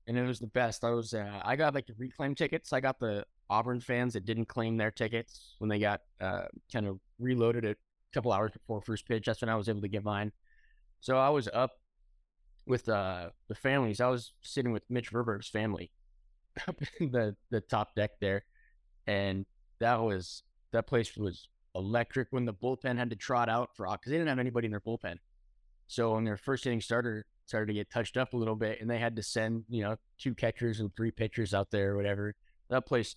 and 0.07 0.17
it 0.17 0.25
was 0.25 0.39
the 0.39 0.47
best. 0.47 0.83
I 0.83 0.91
was, 0.91 1.13
uh, 1.13 1.41
I 1.43 1.55
got 1.55 1.73
like 1.73 1.87
the 1.87 1.95
reclaim 1.97 2.35
tickets. 2.35 2.73
I 2.73 2.79
got 2.79 2.99
the 2.99 3.25
Auburn 3.49 3.81
fans 3.81 4.13
that 4.13 4.25
didn't 4.25 4.45
claim 4.45 4.77
their 4.77 4.91
tickets 4.91 5.55
when 5.59 5.69
they 5.69 5.79
got 5.79 6.01
uh, 6.19 6.43
kind 6.71 6.87
of 6.87 6.99
reloaded 7.19 7.65
it 7.65 7.77
a 7.77 8.13
couple 8.13 8.31
hours 8.31 8.51
before 8.51 8.81
first 8.81 9.07
pitch. 9.07 9.25
That's 9.25 9.41
when 9.41 9.49
I 9.49 9.55
was 9.55 9.69
able 9.69 9.81
to 9.81 9.87
get 9.87 10.03
mine. 10.03 10.31
So 11.01 11.17
I 11.17 11.29
was 11.29 11.49
up 11.53 11.71
with 12.65 12.87
uh, 12.87 13.29
the 13.47 13.55
families. 13.55 13.99
I 13.99 14.07
was 14.07 14.33
sitting 14.41 14.71
with 14.71 14.83
Mitch 14.89 15.09
Verburg's 15.09 15.49
family 15.49 15.91
up 16.67 16.79
in 16.99 17.11
the 17.11 17.35
the 17.49 17.61
top 17.61 17.95
deck 17.95 18.11
there, 18.19 18.45
and 19.07 19.45
that 19.79 19.99
was 19.99 20.43
that 20.71 20.87
place 20.87 21.15
was 21.17 21.49
electric 21.75 22.27
when 22.31 22.45
the 22.45 22.53
bullpen 22.53 22.97
had 22.97 23.09
to 23.09 23.15
trot 23.15 23.49
out 23.49 23.69
for 23.75 23.85
because 23.85 24.11
they 24.11 24.17
didn't 24.17 24.29
have 24.29 24.39
anybody 24.39 24.65
in 24.65 24.71
their 24.71 24.81
bullpen. 24.81 25.17
So 25.91 26.13
when 26.13 26.23
their 26.23 26.37
first 26.37 26.65
inning 26.65 26.79
starter 26.79 27.25
started 27.45 27.67
to 27.67 27.73
get 27.73 27.89
touched 27.91 28.15
up 28.15 28.31
a 28.31 28.37
little 28.37 28.55
bit, 28.55 28.79
and 28.79 28.89
they 28.89 28.97
had 28.97 29.17
to 29.17 29.23
send 29.23 29.65
you 29.67 29.83
know 29.83 29.97
two 30.17 30.33
catchers 30.33 30.79
and 30.79 30.95
three 30.95 31.11
pitchers 31.11 31.53
out 31.53 31.69
there 31.69 31.91
or 31.91 31.97
whatever, 31.97 32.33
that 32.69 32.85
place 32.85 33.13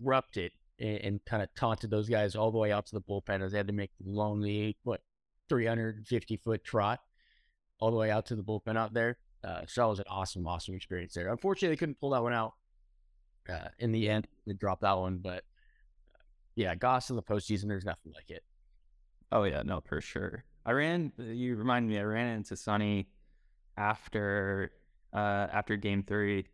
erupted 0.00 0.52
and, 0.80 0.98
and 0.98 1.24
kind 1.26 1.42
of 1.42 1.50
taunted 1.54 1.90
those 1.90 2.08
guys 2.08 2.34
all 2.34 2.50
the 2.50 2.56
way 2.56 2.72
out 2.72 2.86
to 2.86 2.94
the 2.94 3.02
bullpen 3.02 3.42
as 3.42 3.52
they 3.52 3.58
had 3.58 3.66
to 3.66 3.74
make 3.74 3.90
lonely 4.02 4.78
what 4.84 5.02
350 5.50 6.38
foot 6.38 6.64
trot 6.64 7.00
all 7.78 7.90
the 7.90 7.96
way 7.98 8.10
out 8.10 8.24
to 8.24 8.36
the 8.36 8.42
bullpen 8.42 8.78
out 8.78 8.94
there. 8.94 9.18
Uh, 9.46 9.60
so 9.66 9.82
that 9.82 9.88
was 9.88 9.98
an 9.98 10.06
awesome, 10.08 10.46
awesome 10.46 10.74
experience 10.74 11.12
there. 11.12 11.28
Unfortunately, 11.28 11.74
they 11.74 11.78
couldn't 11.78 12.00
pull 12.00 12.10
that 12.10 12.22
one 12.22 12.32
out 12.32 12.54
uh, 13.50 13.68
in 13.78 13.92
the 13.92 14.08
end. 14.08 14.26
They 14.46 14.54
dropped 14.54 14.80
that 14.80 14.96
one, 14.96 15.18
but 15.18 15.44
uh, 16.14 16.22
yeah, 16.54 16.74
Goss 16.74 17.10
in 17.10 17.16
the 17.16 17.22
postseason, 17.22 17.68
there's 17.68 17.84
nothing 17.84 18.12
like 18.14 18.30
it. 18.30 18.42
Oh 19.30 19.44
yeah, 19.44 19.60
no, 19.62 19.82
for 19.84 20.00
sure. 20.00 20.44
I 20.66 20.72
ran. 20.72 21.12
You 21.18 21.56
remind 21.56 21.88
me. 21.88 21.98
I 21.98 22.02
ran 22.02 22.36
into 22.36 22.56
Sonny 22.56 23.08
after 23.76 24.72
uh, 25.12 25.46
after 25.52 25.76
Game 25.76 26.02
Three. 26.02 26.46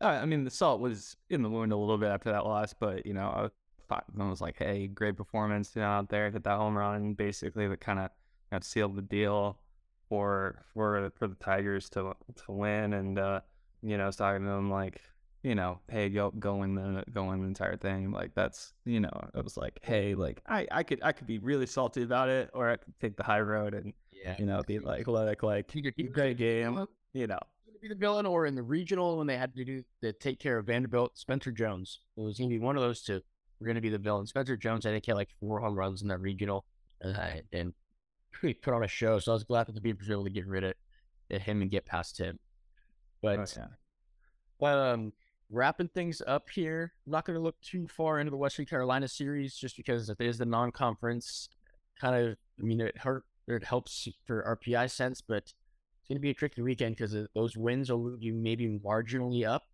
I 0.00 0.24
mean, 0.24 0.44
the 0.44 0.50
salt 0.50 0.80
was 0.80 1.16
in 1.28 1.42
the 1.42 1.50
wound 1.50 1.72
a 1.72 1.76
little 1.76 1.98
bit 1.98 2.08
after 2.08 2.32
that 2.32 2.46
loss, 2.46 2.72
but 2.72 3.04
you 3.04 3.12
know, 3.12 3.28
I 3.28 3.48
thought 3.88 4.04
I 4.18 4.28
was 4.28 4.40
like, 4.40 4.56
"Hey, 4.58 4.86
great 4.86 5.16
performance 5.16 5.72
you 5.76 5.82
know, 5.82 5.88
out 5.88 6.08
there, 6.08 6.30
hit 6.30 6.44
that 6.44 6.56
home 6.56 6.76
run, 6.76 7.14
basically 7.14 7.68
that 7.68 7.80
kind 7.80 7.98
of 7.98 8.64
sealed 8.64 8.96
the 8.96 9.02
deal 9.02 9.58
for 10.08 10.64
for 10.72 11.12
for 11.16 11.28
the 11.28 11.34
Tigers 11.34 11.90
to 11.90 12.14
to 12.46 12.52
win." 12.52 12.94
And 12.94 13.18
uh, 13.18 13.40
you 13.82 13.98
know, 13.98 14.04
I 14.04 14.06
was 14.06 14.16
talking 14.16 14.44
to 14.44 14.50
them 14.50 14.70
like, 14.70 15.00
you 15.42 15.54
know, 15.54 15.80
hey, 15.88 16.08
go 16.08 16.30
go 16.30 16.56
win 16.56 16.74
the 16.74 17.04
go 17.12 17.24
win 17.24 17.40
the 17.40 17.46
entire 17.46 17.76
thing. 17.76 18.12
Like 18.12 18.34
that's 18.34 18.72
you 18.84 19.00
know, 19.00 19.30
it 19.34 19.42
was 19.42 19.56
like, 19.56 19.78
hey, 19.82 20.14
like 20.14 20.40
I 20.46 20.66
I 20.70 20.82
could 20.82 21.00
I 21.02 21.12
could 21.12 21.26
be 21.26 21.38
really 21.38 21.66
salty 21.66 22.02
about 22.02 22.28
it, 22.28 22.50
or 22.54 22.70
I 22.70 22.76
could 22.76 22.94
take 23.00 23.16
the 23.16 23.24
high 23.24 23.40
road 23.40 23.74
and 23.74 23.92
yeah, 24.12 24.36
you 24.38 24.46
know, 24.46 24.62
be 24.66 24.78
like 24.78 25.06
like 25.06 25.42
like 25.42 25.72
great 26.12 26.36
game, 26.36 26.86
you 27.12 27.26
know. 27.26 27.40
Be 27.80 27.88
the 27.88 27.96
villain, 27.96 28.26
or 28.26 28.46
in 28.46 28.54
the 28.54 28.62
regional 28.62 29.18
when 29.18 29.26
they 29.26 29.36
had 29.36 29.56
to 29.56 29.64
do 29.64 29.82
the 30.02 30.12
take 30.12 30.38
care 30.38 30.56
of 30.56 30.66
Vanderbilt, 30.66 31.18
Spencer 31.18 31.50
Jones. 31.50 31.98
It 32.16 32.20
was 32.20 32.38
gonna 32.38 32.48
be 32.48 32.60
one 32.60 32.76
of 32.76 32.82
those 32.82 33.02
two. 33.02 33.20
We're 33.58 33.66
gonna 33.66 33.80
be 33.80 33.88
the 33.88 33.98
villain. 33.98 34.28
Spencer 34.28 34.56
Jones, 34.56 34.86
I 34.86 34.90
think, 34.90 35.04
had 35.04 35.16
like 35.16 35.30
four 35.40 35.58
home 35.58 35.74
runs 35.74 36.00
in 36.00 36.06
that 36.08 36.20
regional, 36.20 36.64
uh, 37.04 37.38
and 37.52 37.74
he 38.40 38.54
put 38.54 38.74
on 38.74 38.84
a 38.84 38.88
show. 38.88 39.18
So 39.18 39.32
I 39.32 39.34
was 39.34 39.42
glad 39.42 39.66
that 39.66 39.74
the 39.74 39.80
Beavers 39.80 40.08
were 40.08 40.14
able 40.14 40.24
to 40.24 40.30
get 40.30 40.46
rid 40.46 40.62
of 40.62 40.74
him 41.30 41.60
and 41.60 41.72
get 41.72 41.84
past 41.84 42.18
him. 42.18 42.38
But, 43.20 43.38
oh, 43.40 43.44
yeah. 43.56 43.66
but 44.60 44.78
um, 44.78 45.12
wrapping 45.52 45.88
things 45.88 46.22
up 46.26 46.48
here. 46.50 46.94
I'm 47.06 47.12
not 47.12 47.26
going 47.26 47.38
to 47.38 47.42
look 47.42 47.60
too 47.60 47.86
far 47.86 48.18
into 48.18 48.30
the 48.30 48.36
Western 48.36 48.66
Carolina 48.66 49.06
series 49.06 49.54
just 49.54 49.76
because 49.76 50.08
it 50.08 50.16
is 50.18 50.38
the 50.38 50.46
non-conference. 50.46 51.48
Kind 52.00 52.16
of, 52.16 52.36
I 52.58 52.62
mean, 52.62 52.80
it 52.80 52.98
hurt. 52.98 53.24
It 53.46 53.64
helps 53.64 54.08
for 54.24 54.58
RPI 54.64 54.90
sense, 54.90 55.20
but 55.20 55.38
it's 55.38 56.08
going 56.08 56.16
to 56.16 56.20
be 56.20 56.30
a 56.30 56.34
tricky 56.34 56.62
weekend 56.62 56.96
because 56.96 57.14
those 57.34 57.56
wins 57.56 57.90
will 57.90 57.98
move 57.98 58.22
you 58.22 58.34
maybe 58.34 58.80
marginally 58.84 59.46
up, 59.46 59.64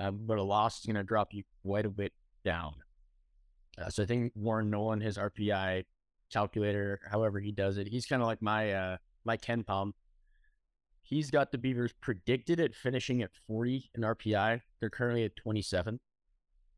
uh, 0.00 0.10
but 0.10 0.38
a 0.38 0.42
loss 0.42 0.78
is 0.78 0.86
going 0.86 0.96
to 0.96 1.02
drop 1.02 1.34
you 1.34 1.42
quite 1.62 1.84
a 1.84 1.90
bit 1.90 2.12
down. 2.44 2.74
Uh, 3.78 3.88
so 3.90 4.02
I 4.04 4.06
think 4.06 4.32
Warren 4.34 4.70
Nolan, 4.70 5.00
his 5.00 5.18
RPI 5.18 5.84
calculator, 6.32 7.00
however 7.10 7.40
he 7.40 7.52
does 7.52 7.78
it, 7.78 7.88
he's 7.88 8.06
kind 8.06 8.22
of 8.22 8.26
like 8.26 8.40
my 8.40 8.72
uh, 8.72 8.96
my 9.24 9.36
KenPom 9.36 9.92
He's 11.10 11.32
got 11.32 11.50
the 11.50 11.58
Beavers 11.58 11.92
predicted 12.00 12.60
at 12.60 12.72
finishing 12.72 13.20
at 13.20 13.30
40 13.48 13.90
in 13.96 14.02
RPI. 14.02 14.60
They're 14.78 14.90
currently 14.90 15.24
at 15.24 15.34
27. 15.34 15.98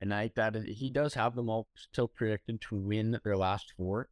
And 0.01 0.15
I 0.15 0.31
that 0.37 0.57
he 0.65 0.91
does 0.91 1.13
have 1.15 1.37
them 1.37 1.51
all 1.51 1.69
still 1.77 2.09
predicted 2.09 2.63
to 2.63 2.77
win 2.77 3.21
their 3.25 3.37
last 3.37 3.75
four. 3.77 4.09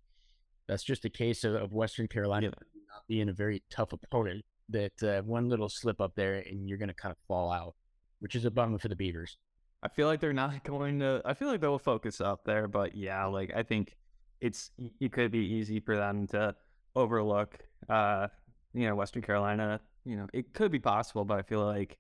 That's 0.69 0.85
just 0.85 1.07
a 1.07 1.11
case 1.11 1.43
of, 1.43 1.55
of 1.55 1.73
Western 1.73 2.07
Carolina 2.07 2.49
yeah. 2.49 2.69
not 2.95 3.07
being 3.09 3.31
a 3.31 3.33
very 3.33 3.63
tough 3.71 3.95
opponent. 3.95 4.45
That 4.69 5.03
uh, 5.03 5.23
one 5.23 5.49
little 5.49 5.71
slip 5.71 6.03
up 6.03 6.13
there 6.15 6.35
and 6.35 6.69
you're 6.69 6.79
going 6.79 6.91
to 6.91 6.95
kind 6.95 7.11
of 7.11 7.19
fall 7.27 7.51
out, 7.51 7.75
which 8.21 8.37
is 8.37 8.45
a 8.45 8.51
bummer 8.51 8.79
for 8.79 8.89
the 8.89 8.95
Beavers. 8.95 9.39
I 9.83 9.89
feel 9.89 10.07
like 10.07 10.21
they're 10.21 10.35
not 10.35 10.63
going 10.65 11.01
to. 11.01 11.23
I 11.25 11.33
feel 11.33 11.49
like 11.49 11.63
they'll 11.63 11.79
focus 11.79 12.21
up 12.21 12.45
there, 12.45 12.69
but 12.69 12.95
yeah, 12.95 13.25
like 13.25 13.53
I 13.57 13.63
think 13.63 13.97
it's 14.43 14.71
it 15.01 15.13
could 15.13 15.33
be 15.33 15.39
easy 15.39 15.81
for 15.81 15.97
them 15.97 16.27
to 16.29 16.55
overlook, 16.95 17.59
uh, 17.89 18.29
you 18.75 18.87
know, 18.87 18.95
Western 18.95 19.23
Carolina 19.23 19.81
you 20.05 20.17
know, 20.17 20.27
it 20.33 20.53
could 20.53 20.71
be 20.71 20.79
possible, 20.79 21.25
but 21.25 21.39
I 21.39 21.43
feel 21.43 21.65
like, 21.65 21.99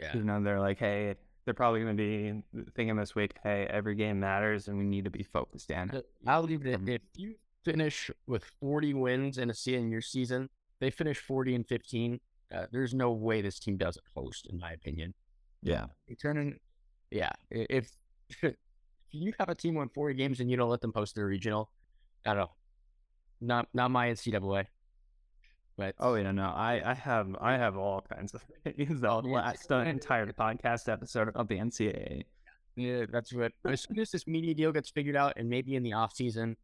yeah. 0.00 0.14
you 0.14 0.22
know, 0.22 0.42
they're 0.42 0.60
like, 0.60 0.78
hey, 0.78 1.14
they're 1.44 1.54
probably 1.54 1.80
going 1.80 1.96
to 1.96 2.02
be 2.02 2.62
thinking 2.74 2.96
this 2.96 3.14
week, 3.14 3.34
hey, 3.42 3.66
every 3.70 3.94
game 3.94 4.20
matters 4.20 4.68
and 4.68 4.78
we 4.78 4.84
need 4.84 5.04
to 5.04 5.10
be 5.10 5.22
focused 5.22 5.70
in 5.70 5.90
it. 5.90 6.06
I'll 6.26 6.42
leave 6.42 6.66
it. 6.66 6.80
If 6.86 7.02
you 7.16 7.34
finish 7.64 8.10
with 8.26 8.44
40 8.60 8.94
wins 8.94 9.38
in 9.38 9.50
a 9.50 9.54
senior 9.54 10.00
season, 10.00 10.48
they 10.80 10.90
finish 10.90 11.18
40 11.18 11.54
and 11.54 11.66
15. 11.66 12.20
Uh, 12.54 12.66
there's 12.72 12.94
no 12.94 13.12
way 13.12 13.42
this 13.42 13.58
team 13.58 13.76
doesn't 13.76 14.04
host, 14.14 14.46
in 14.50 14.58
my 14.58 14.72
opinion. 14.72 15.14
Yeah. 15.62 15.86
Turning, 16.20 16.58
yeah. 17.10 17.32
If, 17.50 17.90
if 18.42 18.54
you 19.10 19.32
have 19.38 19.48
a 19.48 19.54
team 19.54 19.74
win 19.74 19.88
40 19.88 20.14
games 20.14 20.40
and 20.40 20.50
you 20.50 20.56
don't 20.56 20.70
let 20.70 20.80
them 20.80 20.92
host 20.94 21.14
their 21.14 21.26
regional, 21.26 21.70
I 22.26 22.30
don't 22.30 22.38
know. 22.38 22.50
Not 23.40 23.68
not 23.74 23.90
my 23.90 24.08
NCAA. 24.08 24.66
But 25.76 25.94
oh 25.98 26.14
yeah, 26.14 26.30
no, 26.30 26.44
I 26.44 26.80
I 26.84 26.94
have 26.94 27.34
I 27.40 27.56
have 27.56 27.76
all 27.76 28.04
kinds 28.12 28.32
of 28.34 28.42
things. 28.64 29.00
The 29.00 29.10
last 29.10 29.70
uh, 29.72 29.78
entire 29.78 30.26
podcast 30.32 30.88
episode 30.92 31.30
of 31.34 31.48
the 31.48 31.58
NCAA. 31.58 32.22
Yeah, 32.76 33.06
that's 33.10 33.32
what. 33.32 33.52
As 33.64 33.82
soon 33.82 33.98
as 33.98 34.10
this 34.10 34.26
media 34.26 34.54
deal 34.54 34.72
gets 34.72 34.90
figured 34.90 35.16
out, 35.16 35.34
and 35.36 35.48
maybe 35.48 35.74
in 35.74 35.82
the 35.82 35.92
off 35.92 36.14
season, 36.14 36.56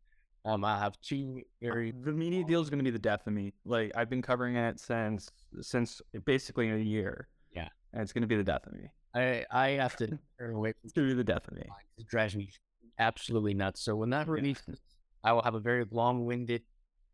um, 0.45 0.65
I'll 0.65 0.79
have 0.79 1.01
two 1.03 1.43
very. 1.61 1.93
The 1.93 2.13
media 2.13 2.45
deal 2.45 2.61
is 2.61 2.71
going 2.71 2.79
to 2.79 2.85
be 2.85 2.91
the 2.91 2.99
death 2.99 3.27
of 3.27 3.33
me. 3.33 3.53
Like 3.65 3.93
I've 3.97 4.11
been 4.11 4.23
covering 4.23 4.57
it 4.57 4.79
since 4.79 5.31
since 5.61 6.01
basically 6.25 6.71
a 6.71 6.77
year. 6.77 7.29
Yeah, 7.55 7.69
and 7.93 8.03
it's 8.03 8.13
going 8.13 8.23
to 8.23 8.29
be 8.29 8.37
the 8.37 8.45
death 8.45 8.67
of 8.67 8.73
me. 8.73 8.91
I 9.15 9.45
I 9.51 9.69
have 9.71 9.97
to 9.97 10.07
turn 10.39 10.55
away. 10.55 10.73
From 10.73 10.81
it's 10.85 10.93
going 10.93 11.09
to 11.09 11.15
be 11.15 11.19
the 11.19 11.25
death 11.25 11.47
of 11.49 11.55
me. 11.55 11.65
It 11.99 12.07
drives 12.07 12.37
me 12.37 12.51
absolutely 12.99 13.55
nuts. 13.55 13.81
So 13.83 13.97
when 13.97 14.11
that 14.11 14.29
releases, 14.29 14.81
I 15.25 15.33
will 15.33 15.43
have 15.43 15.55
a 15.55 15.61
very 15.61 15.85
long-winded 15.91 16.63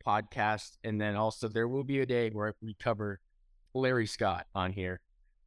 podcast. 0.07 0.79
And 0.85 1.01
then 1.01 1.17
also, 1.17 1.49
there 1.49 1.69
will 1.69 1.85
be 1.85 2.01
a 2.01 2.07
day 2.07 2.31
where 2.31 2.55
we 2.63 2.75
cover 2.75 3.21
Larry 3.75 4.07
Scott 4.07 4.47
on 4.55 4.73
here. 4.73 5.01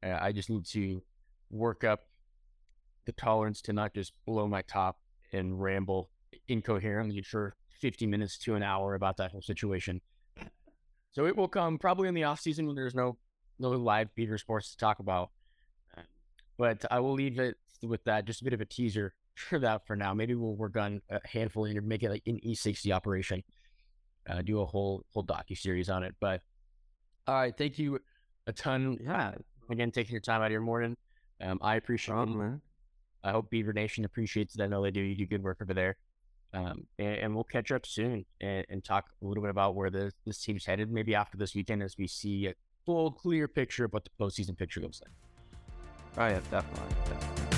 Uh, 0.03 0.17
I 0.19 0.31
just 0.31 0.49
need 0.49 0.65
to 0.67 1.01
work 1.49 1.83
up 1.83 2.01
the 3.05 3.11
tolerance 3.13 3.61
to 3.63 3.73
not 3.73 3.93
just 3.93 4.13
blow 4.25 4.47
my 4.47 4.61
top 4.63 4.97
and 5.33 5.61
ramble 5.61 6.09
incoherently 6.47 7.21
for 7.21 7.55
50 7.81 8.05
minutes 8.07 8.37
to 8.39 8.55
an 8.55 8.63
hour 8.63 8.95
about 8.95 9.17
that 9.17 9.31
whole 9.31 9.41
situation. 9.41 10.01
So 11.11 11.25
it 11.25 11.35
will 11.35 11.47
come 11.47 11.77
probably 11.77 12.07
in 12.07 12.13
the 12.13 12.23
off 12.25 12.39
season 12.39 12.67
when 12.67 12.75
there's 12.75 12.95
no 12.95 13.17
no 13.57 13.71
live 13.71 14.13
Beaver 14.15 14.37
sports 14.37 14.71
to 14.71 14.77
talk 14.77 14.99
about. 14.99 15.31
But 16.57 16.85
I 16.91 16.99
will 16.99 17.13
leave 17.13 17.39
it 17.39 17.55
with 17.81 18.03
that. 18.05 18.25
Just 18.25 18.41
a 18.41 18.43
bit 18.43 18.53
of 18.53 18.61
a 18.61 18.65
teaser 18.65 19.13
for 19.35 19.59
that 19.59 19.87
for 19.87 19.95
now. 19.95 20.13
Maybe 20.13 20.35
we'll 20.35 20.55
work 20.55 20.77
on 20.77 21.01
a 21.09 21.19
handful 21.27 21.65
and 21.65 21.81
make 21.87 22.03
it 22.03 22.09
like 22.09 22.23
an 22.27 22.39
E60 22.45 22.93
operation 22.93 23.43
uh, 24.29 24.41
do 24.41 24.61
a 24.61 24.65
whole 24.65 25.03
whole 25.13 25.23
docu 25.23 25.57
series 25.57 25.89
on 25.89 26.03
it. 26.03 26.15
But 26.19 26.41
all 27.27 27.35
right, 27.35 27.55
thank 27.57 27.79
you 27.79 27.99
a 28.47 28.53
ton. 28.53 28.97
Yeah, 29.01 29.33
again, 29.69 29.91
taking 29.91 30.13
your 30.13 30.21
time 30.21 30.41
out 30.41 30.47
of 30.47 30.51
your 30.51 30.61
morning. 30.61 30.95
Um, 31.41 31.59
I 31.61 31.75
appreciate 31.75 32.15
it. 32.15 32.27
Man. 32.27 32.61
I 33.23 33.31
hope 33.31 33.49
Beaver 33.49 33.73
Nation 33.73 34.05
appreciates 34.05 34.55
it. 34.55 34.61
I 34.61 34.67
know 34.67 34.81
they 34.81 34.91
do. 34.91 35.01
You 35.01 35.15
do 35.15 35.25
good 35.25 35.43
work 35.43 35.59
over 35.61 35.73
there. 35.73 35.97
Um, 36.53 36.87
and, 36.97 37.15
and, 37.15 37.35
we'll 37.35 37.43
catch 37.43 37.71
up 37.71 37.85
soon 37.85 38.25
and, 38.41 38.65
and, 38.69 38.83
talk 38.83 39.05
a 39.21 39.25
little 39.27 39.43
bit 39.43 39.51
about 39.51 39.75
where 39.75 39.91
the, 39.91 40.11
this 40.25 40.41
team's 40.41 40.65
headed. 40.65 40.91
Maybe 40.91 41.13
after 41.13 41.37
this 41.37 41.53
weekend, 41.53 41.83
as 41.83 41.95
we 41.95 42.07
see 42.07 42.47
a 42.47 42.55
full, 42.87 43.11
clear 43.11 43.47
picture 43.47 43.85
of 43.85 43.93
what 43.93 44.03
the 44.03 44.09
postseason 44.19 44.57
picture 44.57 44.81
looks 44.81 44.99
like. 44.99 45.11
Oh 46.17 46.27
yeah, 46.27 46.39
definitely. 46.49 46.95
definitely. 47.05 47.49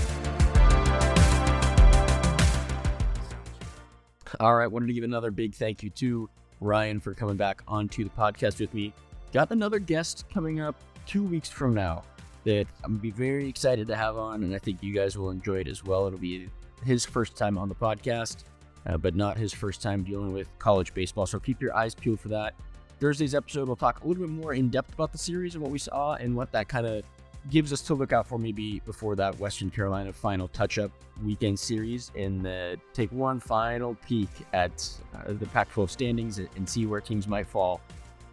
All 4.41 4.55
right, 4.55 4.67
wanted 4.67 4.87
to 4.87 4.93
give 4.93 5.05
another 5.05 5.31
big 5.31 5.55
thank 5.55 5.83
you 5.83 5.89
to 5.91 6.29
Ryan, 6.61 6.99
for 6.99 7.13
coming 7.13 7.35
back 7.35 7.61
onto 7.67 8.03
the 8.03 8.09
podcast 8.11 8.59
with 8.59 8.73
me. 8.73 8.93
Got 9.33 9.51
another 9.51 9.79
guest 9.79 10.25
coming 10.33 10.61
up 10.61 10.75
two 11.05 11.23
weeks 11.23 11.49
from 11.49 11.73
now 11.73 12.03
that 12.43 12.67
I'm 12.83 12.91
gonna 12.91 13.01
be 13.01 13.11
very 13.11 13.47
excited 13.47 13.87
to 13.87 13.95
have 13.95 14.17
on, 14.17 14.43
and 14.43 14.55
I 14.55 14.59
think 14.59 14.81
you 14.81 14.93
guys 14.93 15.17
will 15.17 15.31
enjoy 15.31 15.59
it 15.59 15.67
as 15.67 15.83
well. 15.83 16.07
It'll 16.07 16.19
be 16.19 16.47
his 16.85 17.05
first 17.05 17.35
time 17.35 17.57
on 17.57 17.69
the 17.69 17.75
podcast, 17.75 18.43
uh, 18.85 18.97
but 18.97 19.15
not 19.15 19.37
his 19.37 19.53
first 19.53 19.81
time 19.81 20.03
dealing 20.03 20.33
with 20.33 20.47
college 20.59 20.93
baseball. 20.93 21.25
So 21.25 21.39
keep 21.39 21.61
your 21.61 21.75
eyes 21.75 21.93
peeled 21.93 22.19
for 22.19 22.29
that. 22.29 22.55
Thursday's 22.99 23.33
episode, 23.33 23.67
we'll 23.67 23.75
talk 23.75 24.03
a 24.03 24.07
little 24.07 24.23
bit 24.23 24.31
more 24.31 24.53
in 24.53 24.69
depth 24.69 24.93
about 24.93 25.11
the 25.11 25.17
series 25.17 25.55
and 25.55 25.63
what 25.63 25.71
we 25.71 25.79
saw 25.79 26.13
and 26.13 26.35
what 26.35 26.51
that 26.51 26.67
kind 26.67 26.85
of 26.85 27.03
gives 27.49 27.73
us 27.73 27.81
to 27.81 27.93
look 27.93 28.13
out 28.13 28.27
for 28.27 28.37
maybe 28.37 28.79
before 28.81 29.15
that 29.15 29.37
Western 29.39 29.69
Carolina 29.69 30.13
final 30.13 30.47
touch 30.49 30.77
up 30.77 30.91
weekend 31.23 31.59
series 31.59 32.11
and 32.15 32.47
take 32.93 33.11
one 33.11 33.39
final 33.39 33.95
peek 34.07 34.29
at 34.53 34.87
uh, 35.15 35.33
the 35.33 35.45
Pac 35.47 35.71
12 35.71 35.89
standings 35.89 36.37
and 36.37 36.69
see 36.69 36.85
where 36.85 37.01
teams 37.01 37.27
might 37.27 37.47
fall 37.47 37.81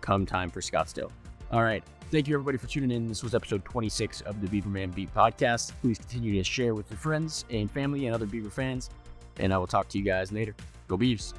come 0.01 0.27
time 0.27 0.51
for 0.51 0.61
Scottsdale. 0.61 1.11
All 1.51 1.62
right. 1.62 1.83
Thank 2.11 2.27
you, 2.27 2.35
everybody, 2.35 2.57
for 2.57 2.66
tuning 2.66 2.90
in. 2.90 3.07
This 3.07 3.23
was 3.23 3.35
episode 3.35 3.64
26 3.64 4.23
of 4.23 4.40
the 4.40 4.47
Beaverman 4.47 4.94
Beat 4.94 5.14
podcast. 5.14 5.73
Please 5.83 5.99
continue 5.99 6.35
to 6.35 6.44
share 6.44 6.75
with 6.75 6.90
your 6.90 6.99
friends 6.99 7.44
and 7.51 7.71
family 7.71 8.07
and 8.07 8.14
other 8.14 8.25
Beaver 8.25 8.49
fans. 8.49 8.88
And 9.38 9.53
I 9.53 9.59
will 9.59 9.66
talk 9.66 9.88
to 9.90 9.99
you 9.99 10.05
guys 10.05 10.33
later. 10.33 10.55
Go 10.88 10.97
Beavs. 10.97 11.35